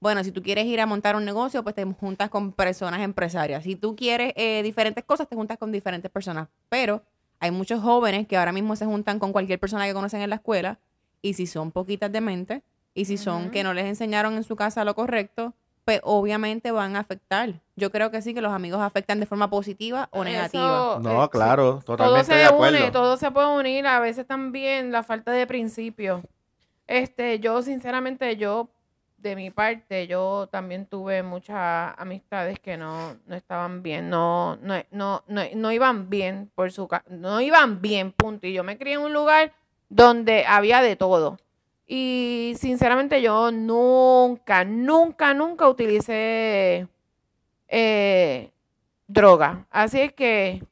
Bueno, 0.00 0.22
si 0.22 0.30
tú 0.30 0.42
quieres 0.42 0.66
ir 0.66 0.80
a 0.80 0.86
montar 0.86 1.16
un 1.16 1.24
negocio, 1.24 1.62
pues 1.62 1.74
te 1.74 1.84
juntas 1.84 2.28
con 2.28 2.52
personas 2.52 3.00
empresarias. 3.00 3.64
Si 3.64 3.76
tú 3.76 3.96
quieres 3.96 4.32
eh, 4.36 4.62
diferentes 4.62 5.04
cosas, 5.04 5.28
te 5.28 5.36
juntas 5.36 5.56
con 5.58 5.72
diferentes 5.72 6.10
personas. 6.10 6.48
Pero 6.68 7.02
hay 7.40 7.50
muchos 7.50 7.80
jóvenes 7.80 8.26
que 8.26 8.36
ahora 8.36 8.52
mismo 8.52 8.76
se 8.76 8.84
juntan 8.84 9.18
con 9.18 9.32
cualquier 9.32 9.58
persona 9.58 9.86
que 9.86 9.94
conocen 9.94 10.20
en 10.20 10.30
la 10.30 10.36
escuela 10.36 10.78
y 11.22 11.34
si 11.34 11.46
son 11.46 11.70
poquitas 11.72 12.12
de 12.12 12.20
mente 12.20 12.62
y 12.94 13.06
si 13.06 13.16
son 13.18 13.50
que 13.50 13.62
no 13.62 13.74
les 13.74 13.86
enseñaron 13.86 14.34
en 14.34 14.44
su 14.44 14.54
casa 14.56 14.84
lo 14.84 14.94
correcto, 14.94 15.54
pues 15.84 16.00
obviamente 16.02 16.70
van 16.72 16.96
a 16.96 17.00
afectar. 17.00 17.54
Yo 17.76 17.90
creo 17.90 18.10
que 18.10 18.20
sí 18.22 18.34
que 18.34 18.40
los 18.40 18.52
amigos 18.52 18.80
afectan 18.80 19.20
de 19.20 19.26
forma 19.26 19.48
positiva 19.50 20.08
o 20.12 20.24
negativa. 20.24 20.94
Eso, 20.94 21.00
No, 21.00 21.24
eh, 21.24 21.28
claro, 21.30 21.80
totalmente 21.84 22.24
todo 22.26 22.34
de 22.36 22.40
se 22.42 22.44
acuerdo. 22.44 22.78
une, 22.78 22.90
todo 22.90 23.16
se 23.16 23.30
puede 23.30 23.48
unir, 23.56 23.86
a 23.86 24.00
veces 24.00 24.26
también 24.26 24.92
la 24.92 25.02
falta 25.02 25.30
de 25.30 25.46
principio. 25.46 26.22
Este, 26.86 27.38
yo 27.40 27.62
sinceramente, 27.62 28.36
yo 28.36 28.68
de 29.26 29.36
mi 29.36 29.50
parte, 29.50 30.06
yo 30.06 30.48
también 30.50 30.86
tuve 30.86 31.22
muchas 31.22 31.94
amistades 31.98 32.58
que 32.60 32.76
no, 32.76 33.16
no 33.26 33.34
estaban 33.34 33.82
bien, 33.82 34.08
no, 34.08 34.56
no, 34.62 34.82
no, 34.90 35.24
no, 35.26 35.42
no 35.54 35.72
iban 35.72 36.08
bien 36.08 36.50
por 36.54 36.70
su 36.70 36.88
no 37.08 37.40
iban 37.40 37.82
bien, 37.82 38.12
punto. 38.12 38.46
Y 38.46 38.52
yo 38.52 38.62
me 38.62 38.78
crié 38.78 38.94
en 38.94 39.00
un 39.00 39.12
lugar 39.12 39.52
donde 39.88 40.46
había 40.46 40.80
de 40.80 40.96
todo. 40.96 41.38
Y 41.86 42.54
sinceramente 42.58 43.20
yo 43.20 43.50
nunca, 43.50 44.64
nunca, 44.64 45.34
nunca 45.34 45.68
utilicé 45.68 46.88
eh, 47.68 48.50
droga. 49.08 49.66
Así 49.70 50.00
es 50.00 50.12
que 50.12 50.62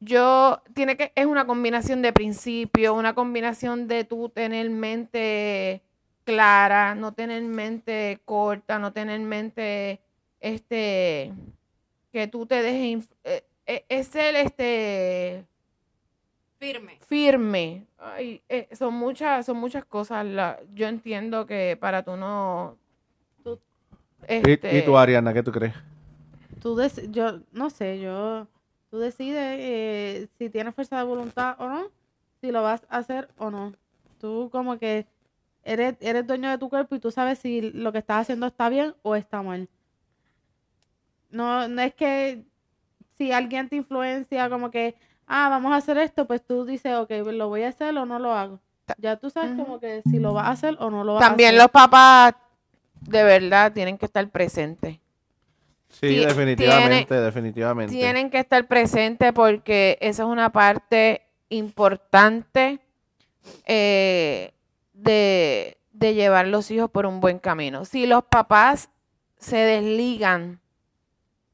yo 0.00 0.62
tiene 0.74 0.96
que 0.96 1.12
es 1.14 1.26
una 1.26 1.46
combinación 1.46 2.02
de 2.02 2.12
principios, 2.12 2.96
una 2.96 3.14
combinación 3.14 3.88
de 3.88 4.04
tú 4.04 4.28
tener 4.28 4.70
mente 4.70 5.82
clara, 6.24 6.94
no 6.94 7.12
tener 7.12 7.42
mente 7.42 8.20
corta, 8.24 8.78
no 8.78 8.92
tener 8.92 9.20
mente 9.20 10.00
este 10.40 11.32
que 12.12 12.26
tú 12.28 12.46
te 12.46 12.62
dejes 12.62 12.98
inf- 13.04 13.14
eh, 13.24 13.44
eh, 13.66 13.84
es 13.88 14.14
el 14.16 14.36
este 14.36 15.44
Firme. 16.58 16.98
firme. 17.08 17.86
Ay, 17.98 18.40
eh, 18.48 18.68
son 18.72 18.94
muchas, 18.94 19.44
son 19.46 19.56
muchas 19.56 19.84
cosas. 19.84 20.24
La, 20.24 20.60
yo 20.74 20.86
entiendo 20.86 21.44
que 21.46 21.76
para 21.80 22.04
tú 22.04 22.16
no. 22.16 22.76
tú- 23.42 23.58
¿Y, 24.28 24.50
este, 24.52 24.78
y 24.78 24.84
tú, 24.84 24.96
Ariana, 24.96 25.34
qué 25.34 25.42
tú 25.42 25.50
crees? 25.50 25.74
Tú 26.60 26.76
dec- 26.76 27.10
yo 27.10 27.40
no 27.50 27.68
sé, 27.70 27.98
yo 27.98 28.46
tú 28.90 28.98
decides 29.00 29.56
eh, 29.58 30.28
si 30.38 30.50
tienes 30.50 30.74
fuerza 30.74 30.98
de 30.98 31.02
voluntad 31.04 31.56
o 31.58 31.66
no, 31.68 31.88
si 32.40 32.52
lo 32.52 32.62
vas 32.62 32.86
a 32.88 32.98
hacer 32.98 33.28
o 33.38 33.50
no. 33.50 33.72
Tú 34.20 34.48
como 34.52 34.78
que 34.78 35.06
eres 35.64 35.94
eres 36.00 36.26
dueño 36.26 36.50
de 36.50 36.58
tu 36.58 36.68
cuerpo 36.68 36.94
y 36.94 37.00
tú 37.00 37.10
sabes 37.10 37.38
si 37.38 37.60
lo 37.72 37.92
que 37.92 37.98
estás 37.98 38.22
haciendo 38.22 38.46
está 38.46 38.68
bien 38.68 38.94
o 39.02 39.14
está 39.16 39.42
mal. 39.42 39.68
No 41.30 41.68
no 41.68 41.82
es 41.82 41.94
que 41.94 42.42
si 43.18 43.32
alguien 43.32 43.68
te 43.68 43.76
influencia 43.76 44.48
como 44.50 44.70
que 44.70 44.94
ah, 45.26 45.48
vamos 45.48 45.72
a 45.72 45.76
hacer 45.76 45.96
esto, 45.98 46.26
pues 46.26 46.44
tú 46.44 46.64
dices, 46.64 46.94
ok, 46.94 47.08
pues 47.22 47.34
lo 47.34 47.48
voy 47.48 47.62
a 47.62 47.68
hacer 47.68 47.96
o 47.96 48.04
no 48.04 48.18
lo 48.18 48.32
hago. 48.34 48.60
Ya 48.98 49.16
tú 49.16 49.30
sabes 49.30 49.52
como 49.56 49.80
que 49.80 50.02
si 50.10 50.18
lo 50.18 50.34
vas 50.34 50.46
a 50.46 50.50
hacer 50.50 50.76
o 50.80 50.90
no 50.90 51.04
lo 51.04 51.14
vas 51.14 51.22
a 51.24 51.28
También 51.28 51.50
hacer. 51.50 51.62
los 51.62 51.70
papás 51.70 52.34
de 53.00 53.22
verdad 53.24 53.72
tienen 53.72 53.96
que 53.96 54.06
estar 54.06 54.28
presentes. 54.28 54.98
Sí, 55.88 56.08
Ti- 56.08 56.16
definitivamente, 56.26 57.14
definitivamente. 57.20 57.92
Tienen 57.94 58.30
que 58.30 58.38
estar 58.40 58.66
presentes 58.66 59.32
porque 59.32 59.98
esa 60.00 60.22
es 60.24 60.28
una 60.28 60.50
parte 60.50 61.22
importante 61.48 62.80
eh, 63.66 64.52
de, 64.92 65.41
de 66.02 66.14
llevar 66.14 66.48
los 66.48 66.70
hijos 66.72 66.90
por 66.90 67.06
un 67.06 67.20
buen 67.20 67.38
camino. 67.38 67.84
Si 67.84 68.06
los 68.06 68.24
papás 68.24 68.90
se 69.38 69.56
desligan 69.56 70.60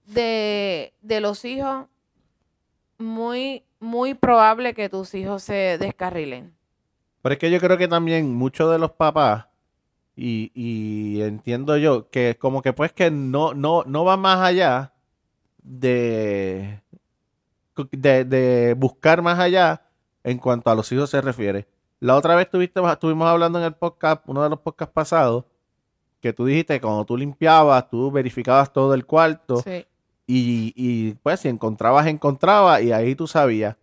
de, 0.06 0.94
de 1.02 1.20
los 1.20 1.44
hijos, 1.44 1.86
muy, 2.96 3.64
muy 3.78 4.14
probable 4.14 4.72
que 4.72 4.88
tus 4.88 5.14
hijos 5.14 5.42
se 5.42 5.76
descarrilen. 5.78 6.54
Pero 7.20 7.34
es 7.34 7.38
que 7.38 7.50
yo 7.50 7.60
creo 7.60 7.76
que 7.76 7.88
también 7.88 8.34
muchos 8.34 8.72
de 8.72 8.78
los 8.78 8.92
papás, 8.92 9.46
y, 10.16 10.50
y 10.54 11.20
entiendo 11.20 11.76
yo, 11.76 12.08
que 12.08 12.38
como 12.38 12.62
que 12.62 12.72
pues 12.72 12.92
que 12.92 13.10
no, 13.10 13.52
no, 13.52 13.84
no 13.84 14.04
va 14.06 14.16
más 14.16 14.40
allá 14.40 14.94
de, 15.62 16.80
de, 17.92 18.24
de 18.24 18.74
buscar 18.78 19.20
más 19.20 19.38
allá 19.38 19.82
en 20.24 20.38
cuanto 20.38 20.70
a 20.70 20.74
los 20.74 20.90
hijos 20.90 21.10
se 21.10 21.20
refiere. 21.20 21.68
La 22.00 22.16
otra 22.16 22.34
vez 22.36 22.48
tuviste, 22.50 22.80
estuvimos 22.92 23.26
hablando 23.28 23.58
en 23.58 23.64
el 23.64 23.74
podcast, 23.74 24.22
uno 24.26 24.42
de 24.42 24.50
los 24.50 24.60
podcasts 24.60 24.92
pasados, 24.92 25.44
que 26.20 26.32
tú 26.32 26.44
dijiste 26.46 26.74
que 26.74 26.80
cuando 26.80 27.04
tú 27.04 27.16
limpiabas, 27.16 27.88
tú 27.90 28.10
verificabas 28.10 28.72
todo 28.72 28.94
el 28.94 29.04
cuarto. 29.06 29.58
Sí. 29.58 29.84
Y, 30.26 30.72
y, 30.76 31.14
pues 31.22 31.40
si 31.40 31.48
encontrabas, 31.48 32.06
encontrabas 32.06 32.82
y 32.82 32.92
ahí 32.92 33.14
tú 33.14 33.26
sabías. 33.26 33.76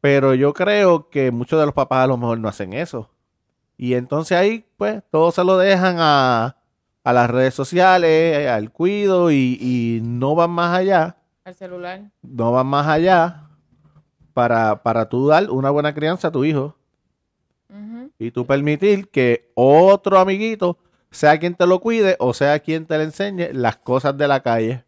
Pero 0.00 0.34
yo 0.34 0.54
creo 0.54 1.10
que 1.10 1.30
muchos 1.30 1.58
de 1.60 1.66
los 1.66 1.74
papás 1.74 2.04
a 2.04 2.06
lo 2.06 2.16
mejor 2.16 2.38
no 2.38 2.48
hacen 2.48 2.72
eso. 2.72 3.10
Y 3.76 3.94
entonces 3.94 4.38
ahí 4.38 4.64
pues 4.76 5.02
todo 5.10 5.30
se 5.32 5.42
lo 5.44 5.58
dejan 5.58 5.96
a, 5.98 6.56
a 7.02 7.12
las 7.12 7.28
redes 7.30 7.54
sociales, 7.54 8.48
al 8.48 8.70
cuido 8.70 9.30
y, 9.30 9.58
y 9.60 10.00
no 10.02 10.34
van 10.34 10.50
más 10.50 10.76
allá, 10.78 11.16
Al 11.44 11.54
celular. 11.54 12.02
no 12.22 12.52
van 12.52 12.66
más 12.66 12.86
allá 12.86 13.48
para, 14.32 14.82
para 14.82 15.08
tú 15.08 15.26
dar 15.28 15.50
una 15.50 15.70
buena 15.70 15.94
crianza 15.94 16.28
a 16.28 16.32
tu 16.32 16.44
hijo. 16.44 16.76
Y 18.20 18.30
tú 18.30 18.46
permitir 18.46 19.08
que 19.08 19.50
otro 19.54 20.18
amiguito 20.18 20.76
sea 21.10 21.38
quien 21.38 21.54
te 21.54 21.66
lo 21.66 21.80
cuide 21.80 22.16
o 22.20 22.34
sea 22.34 22.60
quien 22.60 22.84
te 22.84 22.98
le 22.98 23.04
enseñe 23.04 23.48
las 23.52 23.76
cosas 23.76 24.16
de 24.16 24.28
la 24.28 24.42
calle. 24.42 24.84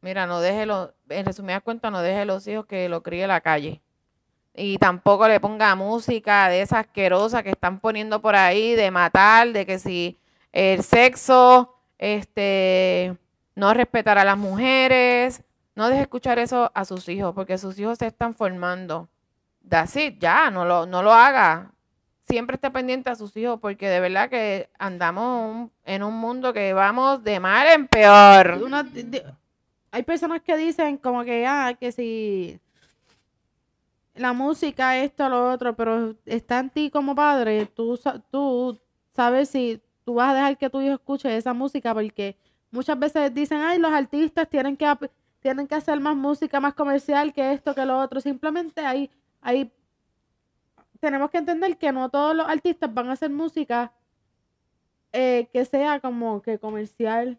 Mira, 0.00 0.26
no 0.26 0.40
deje 0.40 0.64
los, 0.66 0.90
en 1.08 1.26
resumidas 1.26 1.62
cuentas, 1.62 1.90
no 1.90 2.00
deje 2.00 2.24
los 2.24 2.46
hijos 2.46 2.64
que 2.66 2.88
lo 2.88 3.02
críe 3.02 3.26
la 3.26 3.40
calle. 3.40 3.82
Y 4.54 4.78
tampoco 4.78 5.26
le 5.26 5.40
ponga 5.40 5.74
música 5.74 6.48
de 6.48 6.62
esa 6.62 6.78
asquerosa 6.78 7.42
que 7.42 7.50
están 7.50 7.80
poniendo 7.80 8.22
por 8.22 8.36
ahí, 8.36 8.76
de 8.76 8.90
matar, 8.90 9.48
de 9.48 9.66
que 9.66 9.78
si 9.78 10.16
el 10.52 10.82
sexo, 10.84 11.74
este, 11.98 13.16
no 13.56 13.74
respetar 13.74 14.16
a 14.16 14.24
las 14.24 14.38
mujeres. 14.38 15.42
No 15.74 15.88
deje 15.88 16.02
escuchar 16.02 16.38
eso 16.38 16.70
a 16.74 16.84
sus 16.84 17.08
hijos, 17.08 17.34
porque 17.34 17.58
sus 17.58 17.78
hijos 17.78 17.98
se 17.98 18.06
están 18.06 18.34
formando. 18.34 19.08
That's 19.68 19.96
it, 19.96 20.18
ya, 20.18 20.50
no 20.50 20.64
lo, 20.64 20.86
no 20.86 21.02
lo 21.02 21.12
haga. 21.12 21.72
Siempre 22.30 22.54
esté 22.54 22.70
pendiente 22.70 23.10
a 23.10 23.16
sus 23.16 23.36
hijos, 23.36 23.58
porque 23.60 23.88
de 23.88 24.00
verdad 24.00 24.30
que 24.30 24.70
andamos 24.78 25.70
en 25.84 26.02
un 26.02 26.14
mundo 26.14 26.52
que 26.52 26.72
vamos 26.72 27.22
de 27.24 27.40
mal 27.40 27.66
en 27.66 27.88
peor. 27.88 28.58
Hay 29.90 30.04
personas 30.04 30.40
que 30.40 30.56
dicen 30.56 30.96
como 30.96 31.24
que, 31.24 31.44
ah, 31.44 31.74
que 31.78 31.90
si 31.90 32.60
la 34.14 34.32
música, 34.32 34.96
esto, 34.98 35.28
lo 35.28 35.50
otro, 35.50 35.74
pero 35.74 36.14
está 36.26 36.60
en 36.60 36.70
ti 36.70 36.90
como 36.90 37.14
padre, 37.14 37.66
tú, 37.66 37.98
tú 38.30 38.78
sabes 39.12 39.48
si 39.48 39.80
tú 40.04 40.14
vas 40.14 40.30
a 40.30 40.34
dejar 40.34 40.58
que 40.58 40.70
tu 40.70 40.80
hijo 40.80 40.94
escuche 40.94 41.36
esa 41.36 41.52
música, 41.52 41.94
porque 41.94 42.36
muchas 42.70 42.98
veces 42.98 43.34
dicen, 43.34 43.58
ay, 43.58 43.78
los 43.78 43.92
artistas 43.92 44.48
tienen 44.48 44.76
que, 44.76 44.86
tienen 45.40 45.66
que 45.66 45.74
hacer 45.74 45.98
más 46.00 46.16
música, 46.16 46.60
más 46.60 46.74
comercial 46.74 47.32
que 47.32 47.52
esto, 47.52 47.74
que 47.74 47.84
lo 47.84 47.98
otro, 47.98 48.20
simplemente 48.20 48.82
hay, 48.82 49.10
hay, 49.40 49.72
tenemos 51.00 51.30
que 51.30 51.38
entender 51.38 51.76
que 51.76 51.90
no 51.92 52.08
todos 52.08 52.34
los 52.34 52.46
artistas 52.48 52.92
van 52.92 53.08
a 53.08 53.12
hacer 53.12 53.30
música 53.30 53.92
eh, 55.12 55.48
que 55.52 55.64
sea 55.64 56.00
como 56.00 56.40
que 56.42 56.58
comercial. 56.58 57.38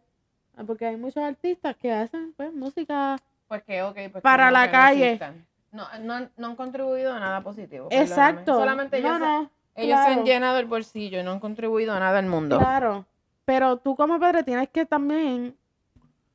Ah, 0.57 0.63
Porque 0.65 0.85
hay 0.85 0.97
muchos 0.97 1.23
artistas 1.23 1.75
que 1.77 1.91
hacen 1.91 2.33
pues 2.35 2.51
música. 2.53 3.17
Pues 3.47 3.63
que, 3.63 3.81
ok, 3.83 3.97
pues 4.11 4.21
Para 4.23 4.47
que 4.47 4.51
la 4.53 4.61
que 4.61 4.67
no 4.67 4.71
calle. 4.73 5.05
existan. 5.13 5.45
No, 5.71 5.85
no, 6.01 6.13
han- 6.13 6.31
no 6.35 6.47
han 6.47 6.55
contribuido 6.57 7.13
a 7.13 7.19
nada 7.19 7.41
positivo. 7.41 7.87
Exacto. 7.91 8.55
Solamente 8.55 8.97
ellos, 8.97 9.19
no, 9.19 9.49
se- 9.75 9.83
ellos 9.83 9.99
se 9.99 10.05
han 10.11 10.23
llenado 10.25 10.59
el 10.59 10.65
bolsillo 10.65 11.19
y 11.19 11.23
no 11.23 11.31
han 11.31 11.39
contribuido 11.39 11.93
a 11.93 11.99
nada 11.99 12.19
al 12.19 12.25
mundo. 12.25 12.57
Claro. 12.59 13.05
Pero 13.45 13.77
tú 13.77 13.95
como 13.95 14.19
padre 14.19 14.43
tienes 14.43 14.69
que 14.69 14.85
también 14.85 15.55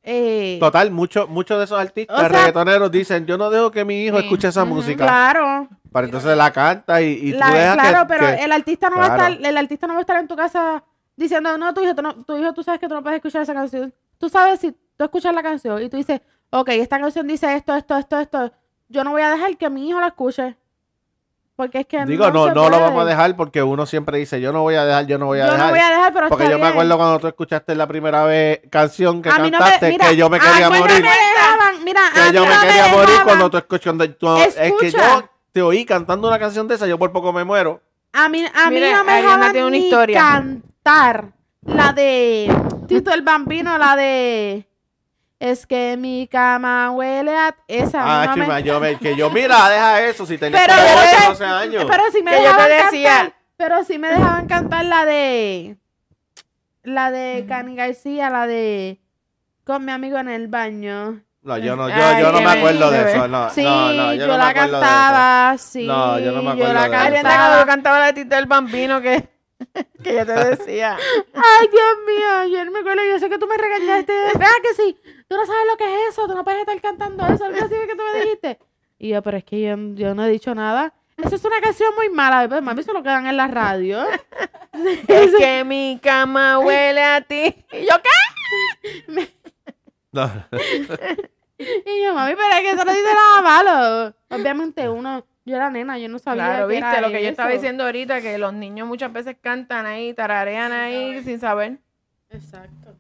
eh, 0.07 0.57
Total, 0.61 0.91
muchos 0.91 1.29
muchos 1.29 1.59
de 1.59 1.65
esos 1.65 1.79
artistas 1.79 2.17
O 2.17 2.21
sea- 2.21 2.29
reggaetoneros 2.29 2.91
dicen, 2.91 3.27
yo 3.27 3.37
no 3.37 3.51
dejo 3.51 3.71
que 3.71 3.85
mi 3.85 4.05
hijo 4.05 4.19
Sí. 4.19 4.25
escuche 4.25 4.49
esa 4.49 4.65
música. 4.65 5.05
claro, 5.05 5.69
Para 5.93 6.07
entonces 6.07 6.37
la 6.37 6.53
canta 6.53 7.03
y, 7.03 7.13
y 7.29 7.33
tú 7.33 7.39
la- 7.39 7.51
dejas 7.51 7.77
que- 7.77 7.89
claro, 7.89 8.07
pero 8.09 8.27
que- 8.27 8.45
el 8.45 8.53
artista 8.53 8.89
no 8.89 8.97
va 8.99 9.05
a 9.07 9.09
estar, 9.09 9.47
el 9.47 9.57
artista 9.59 9.87
no 9.87 9.93
va 9.95 9.99
a 9.99 10.03
estar 10.03 10.17
en 10.21 10.29
tu 10.29 10.37
casa 10.37 10.85
diciendo, 11.17 11.59
no, 11.59 11.75
tu 11.75 11.83
hijo, 11.83 11.95
tú 11.95 12.03
no- 12.03 12.15
tu 12.25 12.37
hijo, 12.37 12.53
tú 12.55 12.63
sabes 12.63 12.81
que 12.81 12.89
tú 12.89 12.95
no 12.95 13.03
puedes 13.03 13.17
escuchar 13.17 13.43
esa 13.43 13.53
canción. 13.55 13.93
Tú 14.19 14.29
sabes 14.29 14.61
si 14.61 14.73
tú 14.73 15.05
escuchas 15.05 15.35
la 15.35 15.43
canción 15.43 15.83
y 15.83 15.89
tú 15.91 15.97
dices, 15.97 16.21
ok, 16.51 16.69
esta 16.71 16.99
canción 17.01 17.27
dice 17.27 17.53
esto, 17.55 17.75
esto, 17.75 17.97
esto, 17.99 18.19
esto. 18.21 18.53
Yo 18.89 19.03
no 19.03 19.11
voy 19.11 19.23
a 19.23 19.31
dejar 19.31 19.57
que 19.57 19.69
mi 19.69 19.89
hijo 19.89 19.99
la 20.01 20.09
escuche. 20.09 20.57
Porque 21.57 21.81
es 21.81 21.87
que 21.87 22.05
Digo, 22.05 22.31
no, 22.31 22.49
se 22.49 22.55
no 22.55 22.69
lo 22.69 22.79
vamos 22.81 23.03
a 23.03 23.05
dejar 23.07 23.35
porque 23.35 23.63
uno 23.63 23.87
siempre 23.87 24.19
dice, 24.19 24.41
yo 24.43 24.53
no 24.53 24.61
voy 24.61 24.75
a 24.75 24.85
dejar, 24.85 25.07
yo 25.07 25.17
no 25.19 25.25
voy 25.27 25.41
a 25.41 25.47
Yo 25.47 25.53
dejar. 25.53 25.67
no 25.67 25.73
voy 25.73 25.81
a 25.81 25.89
dejar, 25.89 26.13
pero 26.13 26.29
porque 26.29 26.45
está 26.45 26.57
yo 26.57 26.63
me 26.63 26.69
acuerdo 26.69 26.97
cuando 26.99 27.19
tú 27.19 27.27
escuchaste 27.29 27.75
la 27.75 27.87
primera 27.87 28.25
vez 28.25 28.61
canción 28.71 29.23
que 29.23 29.31
A 29.31 29.39
mí 29.39 29.51
no 29.51 29.59
me- 29.59 29.65
cantaste, 29.65 29.89
mira, 29.89 30.09
que 30.11 30.17
yo 30.17 30.29
me 30.29 30.39
quería 30.39 30.69
no 30.69 30.79
morir. 30.79 31.03
me 31.03 31.09
dejaban, 31.09 31.85
mira, 31.85 32.01
a 32.09 32.13
Que 32.13 32.33
yo 32.35 32.45
no 32.45 32.51
me 32.55 32.67
quería 32.67 32.89
morir 32.89 33.17
cuando 33.25 33.51
tú 33.51 33.57
escuchando. 33.57 34.11
tú- 34.15 34.37
es 34.37 34.55
que 34.79 34.91
yo 34.91 35.29
te 35.53 35.63
oí 35.63 35.87
cantando 35.87 36.29
una 36.29 36.39
canción 36.39 36.69
de 36.69 36.75
esa, 36.75 36.87
yo 36.87 36.99
por 36.99 37.11
poco 37.11 37.33
me 37.33 37.43
muero. 37.45 37.81
A 38.13 38.29
mí, 38.29 38.45
a 38.55 38.69
mí 38.69 38.75
Mire, 38.75 38.93
no 38.93 39.05
me 39.05 39.13
dejaban 39.15 39.53
tiene 39.53 39.67
una 39.67 39.77
ni 39.79 39.85
historia. 39.85 40.21
cantar 40.21 41.33
la 41.63 41.93
de 41.95 42.55
Tito 42.87 43.13
el 43.15 43.23
Bambino, 43.23 43.79
la 43.79 43.97
de 43.97 44.69
Es 45.39 45.67
que 45.67 45.97
mi 45.99 46.27
cama 46.29 46.91
huele 46.93 47.37
a... 47.37 47.55
Esa 47.69 48.01
Ah, 48.23 48.27
no 48.27 48.37
me- 48.37 48.43
chima, 48.45 48.61
yo 48.61 48.81
me, 48.81 48.99
que 48.99 49.15
yo, 49.17 49.29
mira, 49.31 49.69
deja 49.69 50.03
eso, 50.07 50.25
si 50.25 50.39
tenías 50.39 50.63
Pero 50.65 50.75
como 50.75 50.89
yo 50.89 51.01
8, 51.01 51.11
sé- 51.21 51.27
12 51.29 51.45
años. 51.45 51.85
Pero 51.91 52.03
si 52.11 52.23
me 52.23 52.31
Que 52.31 52.37
yo 52.43 52.57
te 52.57 52.63
dejaban 52.69 52.91
decía. 52.91 53.11
cantar... 53.17 53.37
Pero 53.59 53.85
si 53.85 53.99
me 53.99 54.09
dejaban 54.09 54.47
cantar 54.47 54.85
la 54.87 55.05
de... 55.05 55.77
La 56.83 57.11
de 57.11 57.41
Ujú. 57.41 57.49
Cani 57.49 57.77
García, 57.77 58.31
la 58.31 58.47
de... 58.47 59.01
Con 59.65 59.85
mi 59.85 59.93
amigo 59.93 60.17
en 60.19 60.29
el 60.29 60.49
baño. 60.49 61.23
No, 61.43 61.59
yo 61.59 61.77
no, 61.77 61.89
yo, 61.89 61.95
Ay, 61.97 62.21
yo 62.23 62.33
no 62.33 62.41
me 62.41 62.51
acuerdo 62.51 62.91
de 62.91 63.11
eso. 63.13 63.29
No, 63.29 63.51
Sí, 63.51 63.63
no, 63.63 63.93
no, 63.93 64.15
yo, 64.15 64.21
yo, 64.21 64.27
no 64.27 64.33
me 64.33 64.39
la 64.39 64.45
de 64.47 64.61
eso. 64.61 64.71
cantaba, 64.71 65.59
sí. 65.59 65.87
No, 65.87 66.19
yo 66.19 66.33
no 66.33 66.43
me 66.43 66.51
acuerdo 66.53 66.73
la 66.75 66.81
de 66.83 66.87
eso. 66.89 66.97
Ariana 66.97 67.23
cantaba. 67.29 67.49
cuando 67.49 67.67
cantaba 67.67 67.99
la 68.01 68.13
tita 68.15 68.37
del 68.37 68.47
bambino 68.47 69.01
que, 69.01 69.29
que 70.03 70.15
yo 70.15 70.27
te 70.27 70.33
decía. 70.33 70.97
Ay, 71.35 71.69
Dios 71.71 71.97
mío, 72.07 72.29
ayer 72.43 72.71
me 72.71 72.79
acuerdo, 72.81 73.03
yo 73.11 73.19
sé 73.19 73.29
que 73.29 73.39
tú 73.39 73.47
me 73.47 73.57
regañaste. 73.57 74.13
Vea 74.39 74.49
que 74.63 74.75
sí, 74.75 74.97
tú 75.29 75.37
no 75.37 75.47
sabes 75.47 75.63
lo 75.71 75.77
que 75.77 75.85
es 75.85 76.01
eso, 76.11 76.27
tú 76.27 76.35
no 76.35 76.45
puedes 76.45 76.61
estar 76.61 76.81
cantando 76.81 77.27
eso, 77.27 77.45
algo 77.45 77.59
así 77.59 77.75
que 77.87 77.95
tú 77.97 78.03
me 78.13 78.21
dijiste. 78.21 78.59
Y 78.99 79.09
yo, 79.11 79.23
pero 79.23 79.37
es 79.39 79.45
que 79.45 79.61
yo, 79.61 79.77
yo 79.95 80.15
no 80.15 80.25
he 80.25 80.31
dicho 80.31 80.55
nada. 80.55 80.95
Eso 81.17 81.37
es 81.37 81.45
una 81.45 81.61
canción 81.61 81.95
muy 81.95 82.09
mala, 82.11 82.47
pues, 82.49 82.63
mami, 82.63 82.83
se 82.83 82.93
lo 82.93 83.03
quedan 83.03 83.27
en 83.27 83.37
la 83.37 83.47
radio. 83.49 84.05
Es 85.09 85.35
que 85.35 85.65
mi 85.65 85.99
cama 86.03 86.59
huele 86.59 87.03
a 87.03 87.23
ti. 87.23 87.45
¿Y 87.73 87.87
yo 87.87 87.95
qué? 88.03 89.29
No. 90.13 90.31
Y 91.59 92.03
yo, 92.05 92.13
mami, 92.13 92.35
pero 92.35 92.53
es 92.55 92.61
que 92.61 92.71
eso 92.73 92.85
no 92.85 92.93
dice 92.93 93.15
nada 93.15 93.41
malo. 93.41 94.15
Obviamente 94.29 94.87
uno, 94.91 95.25
yo 95.47 95.57
era 95.57 95.71
nena, 95.71 95.97
yo 95.99 96.07
no 96.11 96.19
sabía 96.19 96.45
Claro, 96.45 96.69
que 96.69 96.75
viste 96.75 96.91
era 96.91 97.01
lo 97.01 97.09
que 97.09 97.23
yo 97.23 97.31
estaba 97.31 97.49
eso. 97.49 97.61
diciendo 97.61 97.85
ahorita, 97.85 98.21
que 98.21 98.37
los 98.37 98.53
niños 98.53 98.87
muchas 98.87 99.11
veces 99.11 99.37
cantan 99.41 99.87
ahí, 99.87 100.13
tararean 100.13 100.73
ahí 100.73 101.23
sin 101.25 101.41
saber. 101.41 101.79
Exacto. 102.29 102.95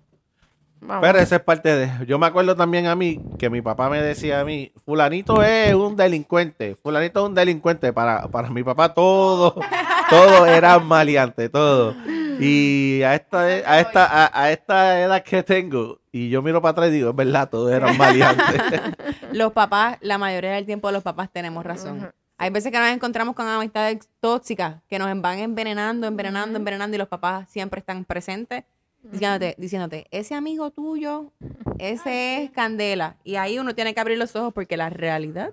Vamos. 0.80 1.02
Pero 1.06 1.18
esa 1.18 1.36
es 1.36 1.42
parte 1.42 1.74
de. 1.74 2.06
Yo 2.06 2.18
me 2.18 2.26
acuerdo 2.26 2.54
también 2.54 2.86
a 2.86 2.94
mí 2.94 3.20
que 3.38 3.50
mi 3.50 3.62
papá 3.62 3.88
me 3.88 4.00
decía 4.00 4.40
a 4.40 4.44
mí: 4.44 4.72
Fulanito 4.84 5.42
es 5.42 5.74
un 5.74 5.96
delincuente. 5.96 6.76
Fulanito 6.76 7.20
es 7.20 7.28
un 7.28 7.34
delincuente. 7.34 7.92
Para, 7.92 8.28
para 8.28 8.50
mi 8.50 8.62
papá, 8.62 8.92
todo, 8.92 9.54
todo 10.10 10.46
era 10.46 10.78
maleante, 10.78 11.48
todo. 11.48 11.94
Y 12.38 13.02
a 13.02 13.14
esta, 13.14 13.40
a 13.40 13.80
esta, 13.80 14.04
a, 14.04 14.42
a 14.42 14.52
esta 14.52 15.00
edad 15.00 15.22
que 15.22 15.42
tengo, 15.42 16.00
y 16.12 16.28
yo 16.28 16.42
miro 16.42 16.60
para 16.60 16.72
atrás 16.72 16.88
y 16.88 16.92
digo: 16.92 17.10
es 17.10 17.16
verdad, 17.16 17.48
todos 17.48 17.72
eran 17.72 17.96
maleantes. 17.96 18.80
Los 19.32 19.52
papás, 19.52 19.98
la 20.00 20.18
mayoría 20.18 20.52
del 20.52 20.66
tiempo 20.66 20.90
los 20.90 21.02
papás 21.02 21.30
tenemos 21.32 21.64
razón. 21.64 22.10
Hay 22.38 22.50
veces 22.50 22.70
que 22.70 22.78
nos 22.78 22.88
encontramos 22.90 23.34
con 23.34 23.48
amistades 23.48 24.08
tóxicas 24.20 24.82
que 24.88 24.98
nos 24.98 25.08
van 25.20 25.38
envenenando, 25.38 26.06
envenenando, 26.06 26.58
envenenando 26.58 26.94
y 26.94 26.98
los 26.98 27.08
papás 27.08 27.48
siempre 27.48 27.80
están 27.80 28.04
presentes 28.04 28.64
diciéndote, 29.10 29.54
diciéndote, 29.58 30.06
ese 30.10 30.34
amigo 30.34 30.70
tuyo, 30.70 31.32
ese 31.78 32.42
es 32.44 32.50
Candela. 32.50 33.16
Y 33.24 33.36
ahí 33.36 33.58
uno 33.58 33.74
tiene 33.74 33.94
que 33.94 34.00
abrir 34.00 34.18
los 34.18 34.34
ojos 34.36 34.52
porque 34.52 34.76
la 34.76 34.90
realidad 34.90 35.52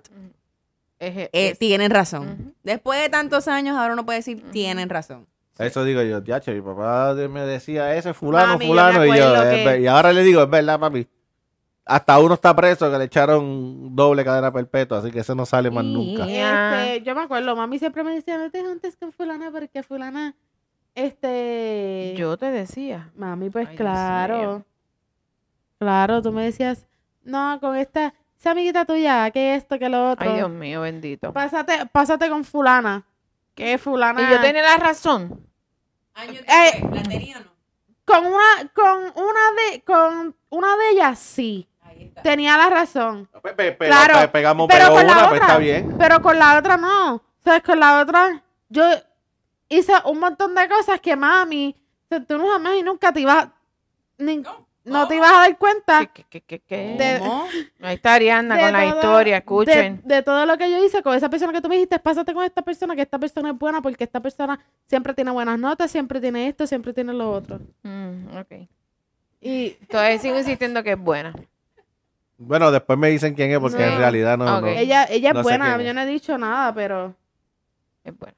Es- 0.98 1.16
eh, 1.16 1.30
es- 1.32 1.58
tienen 1.58 1.90
razón. 1.90 2.54
Después 2.62 3.00
de 3.02 3.08
tantos 3.08 3.48
años, 3.48 3.76
ahora 3.76 3.92
uno 3.94 4.04
puede 4.06 4.20
decir, 4.20 4.42
tienen 4.52 4.88
razón. 4.88 5.26
Eso 5.58 5.84
digo 5.84 6.02
yo, 6.02 6.22
ya, 6.24 6.42
mi 6.46 6.60
papá 6.60 7.14
me 7.28 7.42
decía 7.42 7.94
ese 7.96 8.12
fulano, 8.14 8.54
Mami, 8.54 8.66
fulano, 8.66 9.04
y 9.06 9.08
yo, 9.16 9.76
y 9.78 9.86
ahora 9.86 10.12
le 10.12 10.22
digo, 10.22 10.42
es 10.42 10.50
verdad, 10.50 10.80
papi. 10.80 11.06
Hasta 11.86 12.18
uno 12.18 12.34
está 12.34 12.56
preso 12.56 12.90
que 12.90 12.96
le 12.96 13.04
echaron 13.04 13.94
doble 13.94 14.24
cadena 14.24 14.50
perpetua, 14.50 14.98
así 14.98 15.10
que 15.10 15.18
ese 15.20 15.34
no 15.34 15.44
sale 15.44 15.70
más 15.70 15.84
Sí. 15.84 15.92
nunca. 15.92 16.24
Este, 16.24 17.02
yo 17.04 17.14
me 17.14 17.20
acuerdo, 17.22 17.54
mami 17.54 17.78
siempre 17.78 18.02
me 18.02 18.14
decía, 18.14 18.38
no 18.38 18.50
te 18.50 18.62
juntes 18.64 18.96
con 18.96 19.12
fulana 19.12 19.50
porque 19.52 19.82
fulana, 19.82 20.34
este... 20.94 22.14
Yo 22.16 22.36
te 22.36 22.50
decía. 22.50 23.10
Mami, 23.16 23.50
pues 23.50 23.68
Ay, 23.68 23.76
claro. 23.76 24.64
Claro, 25.78 26.22
tú 26.22 26.32
me 26.32 26.44
decías, 26.44 26.86
no, 27.22 27.58
con 27.60 27.76
esta, 27.76 28.14
esa 28.38 28.52
amiguita 28.52 28.84
tuya, 28.84 29.30
que 29.30 29.54
esto, 29.54 29.78
que 29.78 29.88
lo 29.88 30.12
otro. 30.12 30.28
Ay, 30.30 30.36
Dios 30.36 30.50
mío, 30.50 30.80
bendito. 30.82 31.32
Pásate, 31.32 31.86
pásate 31.92 32.28
con 32.28 32.44
fulana. 32.44 33.04
Que 33.54 33.76
fulana. 33.78 34.22
Y 34.22 34.30
yo 34.30 34.40
tenía 34.40 34.62
la 34.62 34.76
razón. 34.76 35.46
Años 36.14 36.42
Eh, 36.46 36.70
después, 36.80 36.94
¿la 36.94 37.02
tenía 37.08 37.36
o 37.38 37.40
no? 37.40 37.54
Con 38.04 38.26
una, 38.26 38.70
con 38.74 38.98
una 39.24 39.40
de, 39.72 39.82
con 39.82 40.36
una 40.50 40.76
de 40.76 40.90
ellas 40.90 41.18
sí. 41.18 41.68
Ahí 41.82 42.04
está. 42.04 42.22
Tenía 42.22 42.56
la 42.56 42.68
razón. 42.70 43.28
Pe- 43.42 43.52
pe- 43.54 43.72
pe- 43.72 43.86
Claro, 43.86 44.20
pe- 44.20 44.28
pegamos 44.28 44.68
pero 44.68 44.84
pegó 44.86 44.96
con 44.96 45.06
la 45.06 45.12
una, 45.12 45.28
pues 45.28 45.40
otra- 45.40 45.46
está 45.46 45.58
bien. 45.58 45.96
Pero 45.98 46.22
con 46.22 46.38
la 46.38 46.58
otra 46.58 46.76
no. 46.76 47.14
O 47.16 47.22
sea, 47.42 47.60
con 47.60 47.80
la 47.80 48.00
otra, 48.00 48.42
yo 48.68 48.84
hice 49.78 49.92
un 50.04 50.18
montón 50.20 50.54
de 50.54 50.68
cosas 50.68 51.00
que 51.00 51.16
mami, 51.16 51.74
tú 52.28 52.38
no 52.38 52.48
jamás 52.50 52.76
y 52.76 52.82
nunca 52.82 53.12
te 53.12 53.20
ibas, 53.20 53.48
ni- 54.18 54.42
no 54.84 55.08
te 55.08 55.16
ibas 55.16 55.30
a 55.32 55.40
dar 55.40 55.56
cuenta 55.58 56.04
¿Qué, 56.12 56.24
qué, 56.28 56.40
qué, 56.42 56.58
qué? 56.60 56.96
De- 56.98 57.18
¿Cómo? 57.18 57.46
Ahí 57.80 57.94
está 57.94 58.14
Ariana 58.14 58.58
con 58.58 58.72
la 58.72 58.86
historia, 58.86 59.36
escuchen. 59.38 60.00
de 60.04 60.22
todo 60.22 60.44
lo 60.44 60.58
que 60.58 60.70
yo 60.70 60.84
hice 60.84 61.02
con 61.02 61.14
esa 61.16 61.28
persona 61.30 61.52
que 61.52 61.60
tú 61.62 61.68
me 61.68 61.76
dijiste, 61.76 61.98
pásate 61.98 62.34
con 62.34 62.44
esta 62.44 62.60
persona, 62.62 62.94
que 62.94 63.02
esta 63.02 63.18
persona 63.18 63.50
es 63.50 63.58
buena 63.58 63.80
porque 63.80 64.04
esta 64.04 64.20
persona 64.20 64.60
siempre 64.86 65.14
tiene 65.14 65.30
buenas 65.30 65.58
notas, 65.58 65.90
siempre 65.90 66.20
tiene 66.20 66.48
esto, 66.48 66.66
siempre 66.66 66.92
tiene 66.92 67.12
lo 67.14 67.30
otro. 67.32 67.60
Mm, 67.82 68.36
ok. 68.36 68.68
Y 69.40 69.70
Todavía 69.90 70.18
sigo 70.18 70.38
insistiendo 70.38 70.82
que 70.82 70.92
es 70.92 70.98
buena. 70.98 71.32
Bueno, 72.36 72.70
después 72.70 72.98
me 72.98 73.08
dicen 73.08 73.34
quién 73.34 73.52
es, 73.52 73.58
porque 73.60 73.82
en 73.86 73.96
realidad 73.96 74.36
no, 74.36 74.56
Ok. 74.58 74.62
no. 74.62 74.68
ella, 74.68 75.04
ella 75.08 75.30
es 75.34 75.42
buena, 75.42 75.80
yo 75.80 75.94
no 75.94 76.00
he 76.02 76.06
dicho 76.06 76.36
nada, 76.36 76.74
pero, 76.74 77.14
Es 78.02 78.16
buena. 78.18 78.36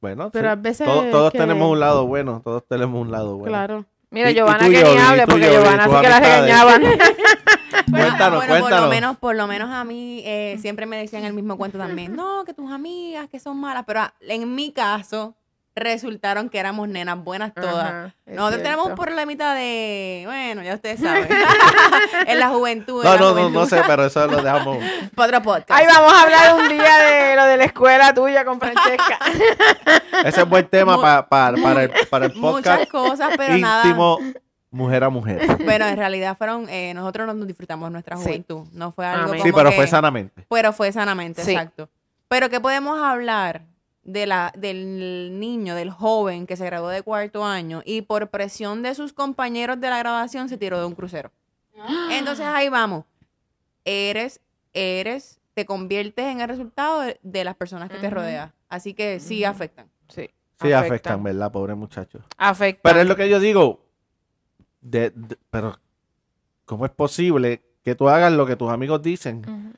Bueno, 0.00 0.30
pero 0.30 0.48
sí. 0.48 0.52
a 0.52 0.54
veces 0.56 0.86
todos, 0.86 1.10
todos 1.10 1.32
que- 1.32 1.38
tenemos 1.38 1.70
un 1.70 1.80
lado 1.80 2.06
bueno, 2.06 2.40
todos 2.44 2.64
tenemos 2.68 3.00
un 3.00 3.10
lado 3.10 3.36
bueno. 3.36 3.50
Claro. 3.50 3.84
Mira, 4.10 4.30
Y- 4.30 4.34
Giovanna 4.34 4.58
que 4.60 4.68
ni 4.84 4.98
hable 4.98 5.26
porque 5.26 5.50
Giovanna 5.50 5.84
sí 5.84 5.96
que 6.00 6.08
la 6.08 6.20
regañaban. 6.20 6.82
Bueno, 7.86 8.06
Cuéntanos, 8.06 8.38
bueno, 8.38 8.52
por 8.54 8.60
cuéntanos. 8.60 8.84
lo 8.84 8.90
menos, 8.90 9.16
por 9.18 9.36
lo 9.36 9.46
menos 9.46 9.70
a 9.70 9.84
mí 9.84 10.22
eh, 10.24 10.56
siempre 10.60 10.84
me 10.86 10.96
decían 10.98 11.24
el 11.24 11.32
mismo 11.32 11.56
cuento 11.56 11.78
también. 11.78 12.14
No, 12.16 12.44
que 12.44 12.52
tus 12.54 12.70
amigas 12.70 13.28
que 13.30 13.38
son 13.38 13.58
malas, 13.58 13.84
pero 13.86 14.00
ah, 14.00 14.14
en 14.20 14.54
mi 14.54 14.72
caso 14.72 15.34
resultaron 15.78 16.48
que 16.48 16.58
éramos 16.58 16.88
nenas 16.88 17.22
buenas 17.22 17.52
todas. 17.54 17.84
Ajá, 17.86 18.14
Nosotros 18.26 18.62
tenemos 18.62 18.86
un 18.86 18.94
problemita 18.94 19.54
de, 19.54 20.22
bueno, 20.26 20.62
ya 20.62 20.74
ustedes 20.74 21.00
saben, 21.00 21.28
en 22.26 22.38
la 22.38 22.48
juventud. 22.48 23.04
en 23.04 23.10
No, 23.10 23.14
la 23.14 23.20
no, 23.20 23.26
no, 23.26 23.32
juventud. 23.34 23.52
no 23.60 23.66
sé, 23.66 23.82
pero 23.86 24.04
eso 24.06 24.26
lo 24.26 24.42
dejamos. 24.42 24.78
Para 25.14 25.38
otro 25.38 25.42
podcast. 25.42 25.70
Ay, 25.80 25.86
vamos 25.86 26.12
a 26.12 26.22
hablar 26.22 26.54
un 26.54 26.68
día 26.68 26.98
de 26.98 27.36
lo 27.36 27.44
de 27.44 27.56
la 27.56 27.64
escuela 27.64 28.14
tuya 28.14 28.44
con 28.44 28.58
Francesca. 28.60 29.18
Ese 30.24 30.40
es 30.40 30.48
buen 30.48 30.66
tema 30.68 30.96
Mu- 30.96 31.02
pa- 31.02 31.28
pa- 31.28 31.54
para, 31.62 31.84
el, 31.84 31.90
para 32.10 32.26
el 32.26 32.34
Muchas 32.34 32.78
podcast 32.78 32.90
cosas, 32.90 33.30
pero 33.36 33.56
nada. 33.58 33.84
íntimo 33.86 34.18
mujer 34.70 35.04
a 35.04 35.08
mujer. 35.08 35.40
Pero 35.64 35.86
en 35.86 35.96
realidad 35.96 36.36
fueron, 36.36 36.68
eh, 36.68 36.92
nosotros 36.94 37.34
nos 37.34 37.46
disfrutamos 37.46 37.90
nuestra 37.90 38.16
Sí. 38.16 38.24
juventud. 38.24 38.66
No 38.72 38.92
fue 38.92 39.06
algo 39.06 39.24
Amén. 39.24 39.38
como 39.40 39.44
Sí, 39.44 39.52
pero 39.56 39.70
que- 39.70 39.76
fue 39.76 39.86
sanamente. 39.86 40.44
Pero 40.48 40.72
fue 40.72 40.92
sanamente, 40.92 41.42
Sí. 41.42 41.52
exacto. 41.52 41.88
Pero 42.28 42.50
¿qué 42.50 42.60
podemos 42.60 43.00
hablar 43.02 43.62
de 44.10 44.26
la, 44.26 44.52
del 44.56 45.38
niño, 45.38 45.74
del 45.74 45.90
joven 45.90 46.46
que 46.46 46.56
se 46.56 46.64
graduó 46.64 46.88
de 46.88 47.02
cuarto 47.02 47.44
año 47.44 47.82
y 47.84 48.02
por 48.02 48.28
presión 48.30 48.82
de 48.82 48.94
sus 48.94 49.12
compañeros 49.12 49.80
de 49.80 49.90
la 49.90 49.98
graduación 49.98 50.48
se 50.48 50.56
tiró 50.56 50.80
de 50.80 50.86
un 50.86 50.94
crucero? 50.94 51.30
Entonces 52.10 52.46
ahí 52.46 52.68
vamos. 52.70 53.04
Eres, 53.84 54.40
eres, 54.72 55.40
te 55.54 55.64
conviertes 55.66 56.24
en 56.26 56.40
el 56.40 56.48
resultado 56.48 57.00
de, 57.02 57.18
de 57.22 57.44
las 57.44 57.54
personas 57.56 57.90
que 57.90 57.98
te 57.98 58.10
rodean. 58.10 58.52
Así 58.68 58.94
que 58.94 59.20
sí 59.20 59.44
afectan. 59.44 59.88
Sí. 60.08 60.30
Sí, 60.60 60.72
afectan, 60.72 61.22
¿verdad? 61.22 61.52
Pobre 61.52 61.74
muchacho. 61.74 62.18
Afectan. 62.36 62.80
Pero 62.82 63.00
es 63.02 63.06
lo 63.06 63.14
que 63.16 63.28
yo 63.28 63.38
digo. 63.40 63.84
de- 64.80 65.10
de- 65.10 65.36
pero, 65.50 65.78
¿cómo 66.64 66.84
es 66.86 66.90
posible 66.92 67.62
que 67.84 67.94
tú 67.94 68.08
hagas 68.08 68.32
lo 68.32 68.46
que 68.46 68.56
tus 68.56 68.70
amigos 68.70 69.02
dicen? 69.02 69.74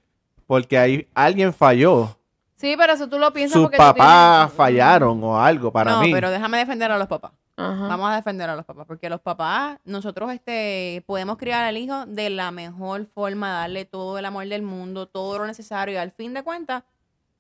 Porque 0.47 0.79
ahí 0.79 1.09
alguien 1.14 1.53
falló. 1.53 2.16
Sí, 2.61 2.75
pero 2.77 2.92
eso 2.92 3.09
tú 3.09 3.18
lo 3.18 3.33
piensas 3.33 3.55
Sus 3.55 3.62
porque 3.62 3.79
papás 3.79 4.49
tienes- 4.49 4.53
fallaron 4.57 5.25
o 5.25 5.40
algo 5.40 5.73
para 5.73 5.92
no, 5.92 6.03
mí. 6.03 6.12
pero 6.12 6.31
déjame 6.31 6.59
defender 6.59 6.90
a 6.92 6.99
los 6.99 7.07
papás. 7.09 7.33
Ajá. 7.57 7.88
Vamos 7.88 8.11
a 8.11 8.16
defender 8.16 8.51
a 8.51 8.57
los 8.57 8.64
papás, 8.66 8.85
porque 8.87 9.09
los 9.09 9.20
papás, 9.20 9.79
nosotros 9.85 10.31
este, 10.33 11.03
podemos 11.07 11.38
criar 11.38 11.64
al 11.64 11.77
hijo 11.79 12.05
de 12.07 12.29
la 12.29 12.51
mejor 12.51 13.07
forma, 13.07 13.51
darle 13.51 13.87
todo 13.87 14.18
el 14.18 14.27
amor 14.27 14.46
del 14.46 14.62
mundo, 14.62 15.07
todo 15.07 15.38
lo 15.38 15.46
necesario, 15.46 15.94
y 15.94 15.96
al 15.99 16.11
fin 16.12 16.35
de 16.35 16.42
cuentas, 16.42 16.83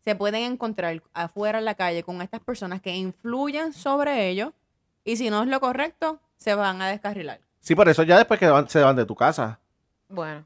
se 0.04 0.14
pueden 0.14 0.52
encontrar 0.52 1.02
afuera 1.12 1.58
en 1.58 1.66
la 1.66 1.74
calle 1.74 2.02
con 2.02 2.22
estas 2.22 2.40
personas 2.40 2.80
que 2.80 2.94
influyen 2.96 3.72
sobre 3.74 4.28
ellos, 4.28 4.52
y 5.04 5.16
si 5.16 5.28
no 5.28 5.42
es 5.42 5.48
lo 5.48 5.60
correcto, 5.60 6.18
se 6.38 6.54
van 6.54 6.80
a 6.80 6.88
descarrilar. 6.88 7.40
Sí, 7.60 7.74
por 7.74 7.88
eso 7.90 8.02
ya 8.04 8.16
después 8.16 8.40
que 8.40 8.48
van- 8.48 8.68
se 8.70 8.80
van 8.80 8.96
de 8.96 9.04
tu 9.04 9.14
casa. 9.14 9.58
Bueno. 10.08 10.44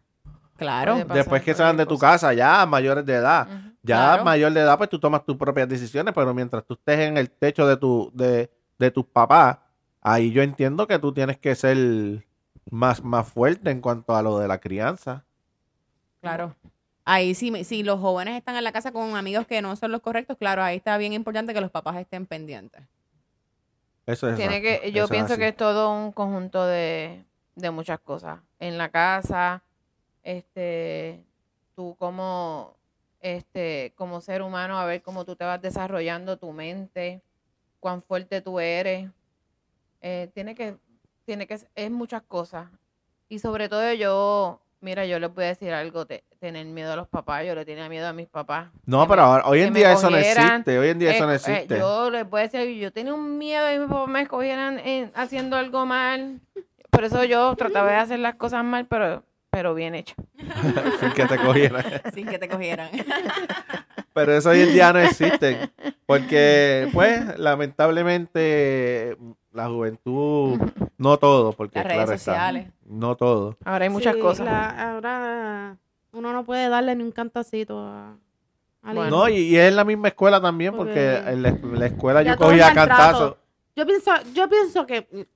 Claro. 0.56 0.94
Pasar 0.98 1.16
Después 1.16 1.42
que 1.42 1.54
se 1.54 1.62
van 1.62 1.76
de 1.76 1.86
tu 1.86 1.96
casa, 1.98 2.32
ya 2.32 2.64
mayores 2.66 3.04
de 3.06 3.14
edad. 3.14 3.46
Ya 3.86 3.96
Claro. 3.96 4.24
mayor 4.24 4.52
de 4.52 4.60
edad, 4.60 4.78
pues 4.78 4.88
tú 4.88 4.98
tomas 4.98 5.24
tus 5.24 5.36
propias 5.36 5.68
decisiones, 5.68 6.14
pero 6.14 6.32
mientras 6.32 6.64
tú 6.64 6.72
estés 6.74 7.00
en 7.00 7.18
el 7.18 7.30
techo 7.30 7.66
de 7.66 7.76
tu, 7.76 8.10
de, 8.14 8.50
de 8.78 8.90
tus 8.90 9.04
papás, 9.04 9.58
ahí 10.00 10.32
yo 10.32 10.42
entiendo 10.42 10.86
que 10.86 10.98
tú 10.98 11.12
tienes 11.12 11.38
que 11.38 11.54
ser 11.54 12.24
más, 12.70 13.04
más 13.04 13.28
fuerte 13.28 13.70
en 13.70 13.82
cuanto 13.82 14.16
a 14.16 14.22
lo 14.22 14.38
de 14.38 14.48
la 14.48 14.58
crianza. 14.58 15.24
Claro. 16.22 16.56
Ahí 17.04 17.34
sí, 17.34 17.64
si 17.64 17.82
los 17.82 18.00
jóvenes 18.00 18.36
están 18.38 18.56
en 18.56 18.64
la 18.64 18.72
casa 18.72 18.90
con 18.90 19.14
amigos 19.16 19.46
que 19.46 19.60
no 19.60 19.76
son 19.76 19.92
los 19.92 20.00
correctos, 20.00 20.38
claro, 20.38 20.62
ahí 20.62 20.78
está 20.78 20.96
bien 20.96 21.12
importante 21.12 21.52
que 21.52 21.60
los 21.60 21.70
papás 21.70 21.96
estén 21.96 22.24
pendientes. 22.24 22.82
Eso 24.06 24.28
es 24.30 24.36
Tiene 24.36 24.56
exacto, 24.56 24.82
que, 24.84 24.92
yo 24.92 25.04
eso 25.04 25.12
pienso 25.12 25.36
que 25.36 25.48
es 25.48 25.56
todo 25.56 25.92
un 25.92 26.12
conjunto 26.12 26.64
de, 26.66 27.24
de 27.54 27.70
muchas 27.70 28.00
cosas. 28.00 28.40
En 28.58 28.78
la 28.78 28.88
casa, 28.90 29.62
este, 30.22 31.22
tú 31.76 31.94
como, 31.98 32.76
este, 33.24 33.94
como 33.96 34.20
ser 34.20 34.42
humano, 34.42 34.78
a 34.78 34.84
ver 34.84 35.00
cómo 35.00 35.24
tú 35.24 35.34
te 35.34 35.44
vas 35.44 35.60
desarrollando 35.62 36.36
tu 36.36 36.52
mente, 36.52 37.22
cuán 37.80 38.02
fuerte 38.02 38.42
tú 38.42 38.60
eres. 38.60 39.08
Eh, 40.02 40.30
tiene 40.34 40.54
que, 40.54 40.76
tiene 41.24 41.46
que, 41.46 41.58
es 41.74 41.90
muchas 41.90 42.20
cosas. 42.20 42.68
Y 43.30 43.38
sobre 43.38 43.70
todo 43.70 43.90
yo, 43.94 44.60
mira, 44.82 45.06
yo 45.06 45.18
les 45.18 45.32
voy 45.34 45.44
a 45.44 45.48
decir 45.48 45.72
algo, 45.72 46.04
te- 46.04 46.22
tener 46.38 46.66
miedo 46.66 46.92
a 46.92 46.96
los 46.96 47.08
papás, 47.08 47.46
yo 47.46 47.54
le 47.54 47.64
tenía 47.64 47.88
miedo 47.88 48.06
a 48.06 48.12
mis 48.12 48.28
papás. 48.28 48.68
No, 48.84 49.08
pero 49.08 49.22
me- 49.22 49.28
ahora, 49.28 49.48
hoy 49.48 49.62
en 49.62 49.72
día 49.72 49.92
eso 49.94 50.10
no 50.10 50.18
existe. 50.18 50.78
Hoy 50.78 50.88
en 50.90 50.98
día 50.98 51.10
eso 51.12 51.24
no 51.24 51.32
eh, 51.32 51.36
eh, 51.36 51.38
existe. 51.38 51.78
yo 51.78 52.10
les 52.10 52.28
voy 52.28 52.40
a 52.40 52.48
decir, 52.48 52.76
yo 52.78 52.92
tenía 52.92 53.14
un 53.14 53.38
miedo 53.38 53.72
y 53.74 53.78
mis 53.78 53.88
papás 53.88 54.08
me 54.08 54.20
escogieran 54.20 54.78
en- 54.80 55.10
haciendo 55.14 55.56
algo 55.56 55.86
mal. 55.86 56.42
Por 56.90 57.04
eso 57.04 57.24
yo 57.24 57.56
trataba 57.56 57.90
de 57.90 57.96
hacer 57.96 58.18
las 58.18 58.34
cosas 58.34 58.62
mal, 58.64 58.84
pero, 58.86 59.24
pero 59.54 59.74
bien 59.74 59.94
hecho. 59.94 60.14
Sin 61.00 61.12
que 61.12 61.26
te 61.26 61.38
cogieran. 61.38 61.84
Sin 62.14 62.26
que 62.26 62.38
te 62.38 62.48
cogieran. 62.48 62.90
Pero 64.12 64.32
eso 64.36 64.50
hoy 64.50 64.60
en 64.60 64.72
día 64.72 64.92
no 64.92 65.00
existe. 65.00 65.70
Porque, 66.06 66.88
pues, 66.92 67.36
lamentablemente, 67.36 69.16
la 69.52 69.68
juventud, 69.68 70.60
no 70.98 71.16
todo, 71.18 71.52
porque 71.52 71.78
Las 71.78 71.84
redes 71.86 71.96
claro 71.98 72.12
está, 72.12 72.32
sociales. 72.32 72.66
no 72.84 73.16
todo. 73.16 73.56
Ahora 73.64 73.84
hay 73.84 73.90
muchas 73.90 74.14
Sí, 74.14 74.20
cosas. 74.20 74.46
la- 74.46 74.92
ahora 74.92 75.76
uno 76.12 76.32
no 76.32 76.44
puede 76.44 76.68
darle 76.68 76.94
ni 76.94 77.02
un 77.02 77.10
cantacito 77.10 77.78
a, 77.80 78.16
Bueno. 78.82 79.10
No, 79.10 79.28
y, 79.28 79.34
y 79.36 79.56
es 79.56 79.68
en 79.70 79.76
la 79.76 79.84
misma 79.84 80.08
escuela 80.08 80.40
también, 80.40 80.74
porque 80.76 80.92
Porque 81.16 81.32
en 81.32 81.42
la, 81.42 81.58
la 81.78 81.86
escuela 81.86 82.22
ya 82.22 82.32
yo 82.32 82.38
cogía 82.38 82.72
cantazos. 82.72 83.36
Yo 83.74 83.84
pienso, 83.84 84.12
yo 84.32 84.48
pienso 84.48 84.86
que 84.86 85.26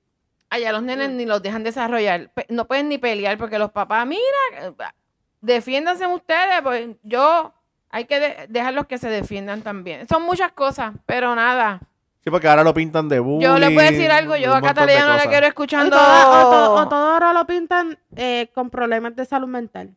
allá 0.50 0.72
los 0.72 0.82
nenes 0.82 1.10
ni 1.10 1.26
los 1.26 1.42
dejan 1.42 1.62
desarrollar. 1.64 2.30
No 2.48 2.66
pueden 2.66 2.88
ni 2.88 2.98
pelear 2.98 3.36
porque 3.38 3.58
los 3.58 3.70
papás, 3.70 4.06
mira, 4.06 4.20
eh, 4.60 4.72
defiéndanse 5.40 6.06
ustedes, 6.06 6.60
pues 6.62 6.88
yo 7.02 7.52
hay 7.90 8.04
que 8.04 8.18
de- 8.20 8.46
dejarlos 8.48 8.86
que 8.86 8.98
se 8.98 9.08
defiendan 9.08 9.62
también. 9.62 10.06
Son 10.08 10.22
muchas 10.22 10.52
cosas, 10.52 10.94
pero 11.06 11.34
nada. 11.34 11.80
Sí, 12.24 12.30
porque 12.30 12.48
ahora 12.48 12.64
lo 12.64 12.74
pintan 12.74 13.08
de 13.08 13.20
bullying. 13.20 13.40
Yo 13.46 13.52
voy 13.54 13.78
a 13.78 13.90
decir 13.90 14.10
algo, 14.10 14.36
yo 14.36 14.54
a 14.54 14.60
Catalina 14.60 15.06
no 15.06 15.16
la 15.16 15.26
quiero 15.28 15.46
O 15.46 15.48
escuchando. 15.48 15.96
todo, 15.96 16.28
o 16.30 16.50
todo- 16.50 16.74
o 16.74 16.88
todo 16.88 17.12
ahora 17.14 17.32
lo 17.32 17.46
pintan 17.46 17.98
eh, 18.16 18.50
con 18.54 18.68
problemas 18.70 19.14
de 19.16 19.24
salud 19.24 19.46
mental. 19.48 19.94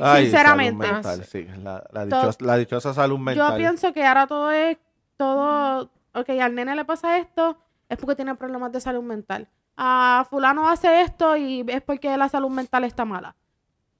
Ay, 0.00 0.24
sinceramente. 0.24 0.84
salud 0.84 0.94
mental, 1.04 1.24
sí, 1.24 1.46
la, 1.62 1.74
la 1.92 2.08
Todo- 2.08 2.20
dichosa, 2.22 2.38
la 2.44 2.56
dichosa 2.56 2.94
salud 2.94 3.18
mental. 3.18 3.52
Yo 3.52 3.56
pienso 3.56 3.92
que 3.92 4.04
ahora 4.04 4.26
todo 4.26 4.50
es, 4.50 4.78
todo, 5.16 5.90
ok, 6.12 6.28
al 6.40 6.54
nene 6.56 6.74
le 6.74 6.84
pasa 6.84 7.18
esto, 7.18 7.56
es 7.88 7.98
porque 7.98 8.16
tiene 8.16 8.34
problemas 8.34 8.72
de 8.72 8.80
salud 8.80 9.02
mental. 9.02 9.48
A 9.76 10.26
fulano 10.30 10.68
hace 10.68 11.02
esto 11.02 11.36
y 11.36 11.64
es 11.66 11.82
porque 11.82 12.16
la 12.16 12.28
salud 12.28 12.50
mental 12.50 12.84
está 12.84 13.04
mala. 13.04 13.36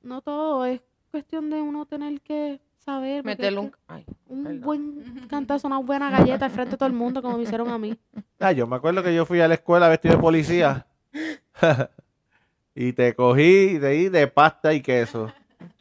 No 0.02 0.22
todo, 0.22 0.64
es 0.64 0.80
cuestión 1.10 1.50
de 1.50 1.60
uno 1.60 1.86
tener 1.86 2.20
que 2.20 2.60
saber. 2.78 3.24
Meterle 3.24 3.60
un... 3.60 3.72
ay, 3.88 4.06
buen 4.26 5.26
cantazo, 5.28 5.66
una 5.66 5.78
buena 5.78 6.10
galleta 6.10 6.46
al 6.46 6.50
frente 6.50 6.72
de 6.72 6.76
todo 6.76 6.86
el 6.86 6.94
mundo, 6.94 7.20
como 7.20 7.36
me 7.36 7.42
hicieron 7.42 7.68
a 7.68 7.78
mí. 7.78 7.98
Ah, 8.38 8.52
yo 8.52 8.66
me 8.66 8.76
acuerdo 8.76 9.02
que 9.02 9.14
yo 9.14 9.24
fui 9.24 9.40
a 9.40 9.48
la 9.48 9.54
escuela 9.54 9.88
vestido 9.88 10.16
de 10.16 10.20
policía. 10.20 10.86
y 12.74 12.92
te 12.92 13.14
cogí 13.14 13.78
de 13.78 13.88
ahí 13.88 14.08
de 14.10 14.26
pasta 14.26 14.74
y 14.74 14.82
queso. 14.82 15.32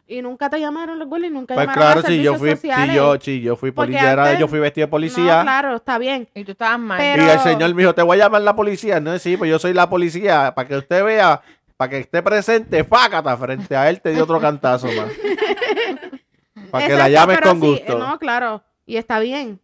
Y 0.08 0.22
nunca 0.22 0.50
te 0.52 0.60
llamaron 0.60 1.00
los 1.00 1.08
y 1.08 1.30
nunca 1.32 1.56
Pues 1.56 1.66
llamaron 1.68 1.84
claro, 1.94 2.00
a 2.02 2.04
si 2.04 2.22
yo 2.22 2.36
fui, 2.36 2.50
si 2.52 2.56
sociales. 2.58 2.96
yo, 2.96 3.16
si 3.20 3.42
yo 3.42 3.56
fui 3.56 3.72
policía, 3.72 4.12
era- 4.12 4.24
antes- 4.26 4.40
yo 4.40 4.48
fui 4.48 4.60
vestido 4.60 4.86
de 4.86 4.92
policía. 4.92 5.38
No, 5.38 5.42
claro, 5.44 5.76
está 5.78 5.98
bien. 5.98 6.28
Y 6.36 6.44
tú 6.44 6.52
estabas 6.52 6.80
mal. 6.80 7.00
Pero- 7.00 7.24
Y 7.24 7.30
el 7.30 7.40
señor 7.40 7.74
me 7.74 7.82
dijo, 7.82 7.96
te 7.96 8.04
voy 8.04 8.20
a 8.20 8.26
llamar 8.26 8.44
la 8.44 8.56
policía. 8.56 9.00
No, 9.00 9.18
sí, 9.18 9.36
pues 9.36 9.50
yo 9.50 9.58
soy 9.58 9.74
la 9.74 9.90
policía. 9.90 10.54
Para 10.56 10.68
que 10.68 10.78
usted 10.78 11.04
vea, 11.04 11.42
para 11.76 11.90
que 11.90 11.98
esté 12.00 12.22
presente, 12.22 12.84
fácata, 12.84 13.36
frente 13.36 13.76
a 13.76 13.90
él 13.90 14.00
te 14.00 14.12
dio 14.12 14.24
otro 14.26 14.40
cantazo 14.40 14.88
más. 14.88 15.10
para 16.72 16.88
que 16.88 16.94
la 16.96 17.10
llames 17.10 17.40
con 17.42 17.60
sí, 17.60 17.68
gusto. 17.68 17.94
eh, 17.94 18.00
no, 18.00 18.20
claro. 18.20 18.64
Y 18.86 18.98
está 18.98 19.20
bien. 19.20 19.60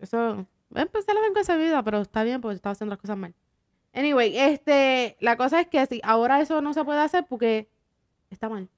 Eso. 0.00 0.46
Empecé 0.74 1.14
la 1.14 1.20
vengo 1.20 1.40
esa 1.40 1.56
vida, 1.56 1.82
pero 1.82 2.00
está 2.00 2.22
bien 2.24 2.40
porque 2.40 2.56
estaba 2.56 2.72
haciendo 2.72 2.90
las 2.92 3.00
cosas 3.00 3.16
mal. 3.16 3.34
Anyway, 3.92 4.36
este, 4.36 5.16
la 5.20 5.36
cosa 5.36 5.60
es 5.60 5.68
que 5.68 5.84
si 5.86 6.00
ahora 6.02 6.40
eso 6.40 6.60
no 6.60 6.74
se 6.74 6.84
puede 6.84 7.00
hacer 7.00 7.26
porque 7.28 7.68
está 8.30 8.48
mal. 8.48 8.68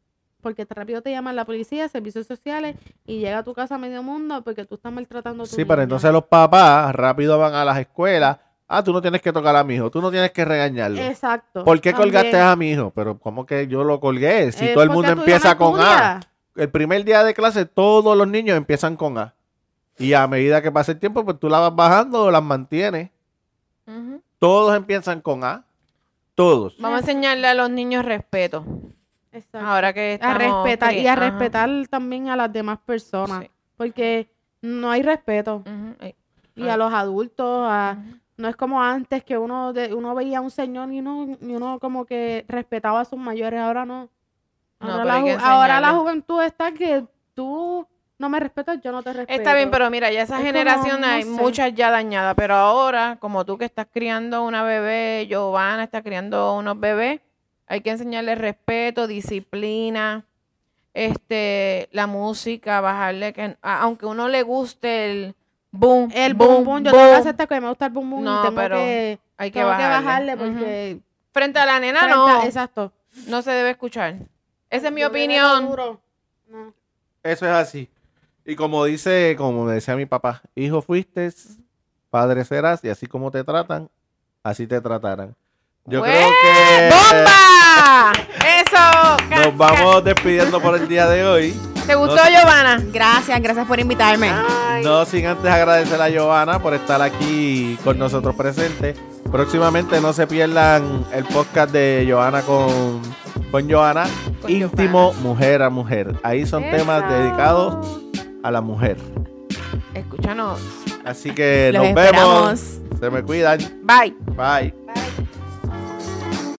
Porque 0.43 0.67
rápido 0.69 1.03
te 1.03 1.11
llaman 1.11 1.35
la 1.35 1.45
policía, 1.45 1.89
servicios 1.89 2.27
sociales 2.27 2.77
y 3.05 3.19
llega 3.19 3.39
a 3.39 3.43
tu 3.43 3.55
casa 3.55 3.79
medio 3.79 4.03
mundo 4.03 4.43
porque 4.43 4.65
tú 4.65 4.77
estás 4.77 4.93
maltratando 4.93 5.45
a 5.45 5.47
tu 5.47 5.55
Sí, 5.57 5.65
pero 5.65 5.83
entonces 5.83 6.13
los 6.13 6.25
papás 6.25 6.95
rápido 6.95 7.39
van 7.39 7.55
a 7.55 7.65
las 7.65 7.79
escuelas. 7.79 8.39
Ah, 8.69 8.83
tú 8.83 8.93
no 8.93 9.01
tienes 9.01 9.23
que 9.23 9.33
tocar 9.33 9.55
a 9.57 9.63
mi 9.65 9.75
hijo, 9.77 9.91
tú 9.91 10.01
no 10.01 10.11
tienes 10.11 10.33
que 10.33 10.45
regañarlo. 10.45 11.01
Exacto. 11.01 11.65
¿Por 11.65 11.81
qué 11.81 11.93
colgaste 11.93 12.39
a 12.39 12.55
mi 12.57 12.73
hijo? 12.73 12.93
Pero 12.95 13.19
¿cómo 13.19 13.47
que 13.47 13.67
yo 13.69 13.85
lo 13.85 14.01
colgué? 14.01 14.51
Si 14.53 14.67
Eh, 14.67 14.75
todo 14.75 14.83
el 14.83 14.91
mundo 14.91 15.13
empieza 15.13 15.55
no 15.55 15.59
con 15.59 15.81
A. 15.81 16.21
El 16.57 16.71
primer 16.71 17.05
día 17.05 17.23
de 17.23 17.35
clase 17.35 17.67
todos 17.67 18.17
los 18.17 18.27
niños 18.27 18.57
empiezan 18.57 18.97
con 18.97 19.19
A. 19.19 19.35
Y 19.99 20.13
a 20.15 20.27
medida 20.27 20.63
que 20.63 20.73
pasa 20.73 20.93
el 20.93 20.99
tiempo, 20.99 21.25
pues 21.25 21.39
tú 21.39 21.49
la 21.49 21.59
vas 21.61 21.75
bajando 21.75 22.25
o 22.25 22.31
las 22.31 22.43
mantienes. 22.43 23.11
Todos 24.39 24.77
empiezan 24.77 25.21
con 25.21 25.45
A. 25.45 25.65
Todos. 26.35 26.77
Vamos 26.79 26.99
a 26.99 27.01
enseñarle 27.01 27.47
a 27.47 27.55
los 27.55 27.71
niños 27.71 28.05
respeto. 28.05 28.65
Exacto. 29.37 29.67
Ahora 29.67 29.93
que 29.93 30.19
a 30.21 30.33
estamos 30.33 30.39
respetar 30.65 30.93
cri- 30.93 31.03
y 31.03 31.07
a 31.07 31.13
Ajá. 31.13 31.21
respetar 31.31 31.71
también 31.91 32.29
a 32.29 32.37
las 32.37 32.53
demás 32.53 32.79
personas. 32.85 33.43
Sí. 33.43 33.51
Porque 33.77 34.29
no 34.63 34.91
hay 34.91 35.03
respeto. 35.03 35.63
Ay, 36.01 36.15
Y 36.55 36.69
a 36.69 36.77
los 36.77 36.93
adultos, 36.93 37.67
a, 37.69 37.97
no 38.39 38.49
es 38.49 38.57
como 38.57 38.83
antes 38.83 39.23
que 39.25 39.37
uno 39.37 39.73
de, 39.73 39.95
uno 39.95 40.15
veía 40.15 40.39
a 40.39 40.41
un 40.41 40.51
señor 40.51 40.91
y 40.93 41.01
uno, 41.01 41.37
y 41.41 41.55
uno 41.55 41.79
como 41.79 42.05
que 42.07 42.45
respetaba 42.49 43.01
a 43.01 43.05
sus 43.05 43.19
mayores, 43.19 43.61
ahora 43.61 43.85
no. 43.85 44.09
Ahora, 44.81 45.05
la, 45.05 45.21
ju- 45.21 45.39
ahora 45.43 45.91
juventud 45.93 46.43
está 46.43 46.73
que 46.73 47.05
tú 47.35 47.87
no 48.19 48.29
me 48.31 48.41
respetas, 48.41 48.79
yo 48.83 48.93
no 48.93 49.03
te 49.03 49.13
respeto. 49.13 49.39
Está 49.39 49.55
bien, 49.55 49.71
pero 49.71 49.91
mira, 49.91 50.11
ya 50.11 50.23
esa 50.23 50.39
Es 50.39 50.45
generación 50.45 51.01
no 51.03 51.07
hay 51.07 51.23
sé. 51.23 51.29
muchas 51.31 51.75
ya 51.75 51.91
dañadas, 51.91 52.35
pero 52.35 52.55
ahora, 52.55 53.17
como 53.21 53.45
tú 53.45 53.59
que 53.59 53.67
estás 53.67 53.87
criando 53.93 54.43
una 54.43 54.63
bebé, 54.63 55.27
Giovanna 55.29 55.85
está 55.85 56.03
criando 56.03 56.55
unos 56.57 56.79
bebés, 56.81 57.21
hay 57.67 57.81
que 57.81 57.91
enseñarle 57.91 58.35
respeto, 58.35 59.07
disciplina, 59.07 60.25
este, 60.95 61.89
la 61.93 62.07
música, 62.07 62.81
bajarle 62.81 63.33
que, 63.33 63.57
a- 63.61 63.81
aunque 63.83 64.07
uno 64.07 64.29
le 64.29 64.43
guste 64.43 65.11
el 65.11 65.35
boom, 65.71 66.11
El 66.15 66.35
boom, 66.35 66.49
boom 66.49 66.65
boom, 66.65 66.85
yo 66.85 66.91
tengo 66.93 67.05
que 67.09 67.15
aceptar 67.15 67.49
que 67.49 67.61
me 67.61 67.69
gusta 67.69 67.87
el 67.87 67.93
boom 67.93 68.11
boom 68.11 68.25
No, 68.25 68.41
y 68.41 68.43
tengo 68.45 68.57
pero 68.57 68.77
que, 68.77 69.19
hay 69.37 69.51
que 69.51 69.61
tengo 69.61 69.77
que 69.77 69.83
bajarle, 69.83 70.37
porque... 70.37 70.99
frente 71.33 71.59
a 71.59 71.67
la 71.67 71.81
nena 71.81 72.01
frente 72.01 72.17
no, 72.17 72.27
a- 72.27 72.47
exacto. 72.47 72.93
no 73.27 73.43
se 73.43 73.51
debe 73.51 73.71
escuchar. 73.71 74.15
Esa 74.71 74.87
es 74.89 74.93
mi 74.93 75.03
Yo 75.03 75.09
opinión. 75.09 75.69
No. 76.49 76.73
Eso 77.23 77.45
es 77.47 77.53
así. 77.53 77.89
Y 78.45 78.55
como 78.57 78.85
dice, 78.85 79.35
como 79.37 79.65
me 79.65 79.75
decía 79.75 79.97
mi 79.97 80.07
papá, 80.07 80.41
hijo 80.55 80.81
fuiste, 80.81 81.31
padre 82.11 82.45
serás, 82.45 82.83
y 82.85 82.89
así 82.89 83.07
como 83.07 83.31
te 83.31 83.43
tratan, 83.45 83.91
así 84.43 84.67
te 84.67 84.81
tratarán. 84.81 85.35
Yo 85.87 86.01
¡Bue- 86.03 86.11
creo 86.11 86.29
que 86.43 86.91
¡Bomba! 86.91 88.13
Eso. 88.61 89.41
nos 89.45 89.57
vamos 89.57 90.05
despidiendo 90.05 90.61
por 90.61 90.75
el 90.77 90.89
día 90.89 91.07
de 91.09 91.25
hoy. 91.25 91.61
¿Te 91.87 91.95
gustó, 91.95 92.17
No- 92.17 92.23
Giovanna? 92.31 92.83
Gracias, 92.93 93.41
gracias 93.41 93.67
por 93.67 93.79
invitarme. 93.79 94.33
No 94.83 95.05
sin 95.05 95.27
antes 95.27 95.49
agradecer 95.51 96.01
a 96.03 96.09
Giovanna 96.09 96.59
por 96.59 96.75
estar 96.75 97.01
aquí 97.01 97.79
con 97.85 97.99
nosotros 97.99 98.35
presente. 98.35 98.95
Próximamente 99.31 100.01
no 100.01 100.13
se 100.13 100.27
pierdan 100.27 101.05
el 101.13 101.25
podcast 101.25 101.71
de 101.73 102.05
Giovanna 102.07 102.43
con, 102.43 103.01
con 103.53 103.69
Giovanna, 103.69 104.07
Con 104.43 104.51
íntimo 104.51 105.13
mujer 105.23 105.63
a 105.63 105.71
mujer. 105.71 106.17
Ahí 106.25 106.47
son 106.47 106.65
temas 106.71 107.09
dedicados 107.09 108.01
a 108.43 108.51
la 108.51 108.61
mujer. 108.61 108.97
Escúchanos. 109.95 110.59
Así 111.05 111.31
que 111.31 111.71
Los 111.73 111.85
nos 111.85 111.95
vemos. 111.95 112.61
Se 112.99 113.11
me 113.11 113.23
cuidan. 113.23 113.59
Bye. 113.85 114.17
Bye. 114.37 114.75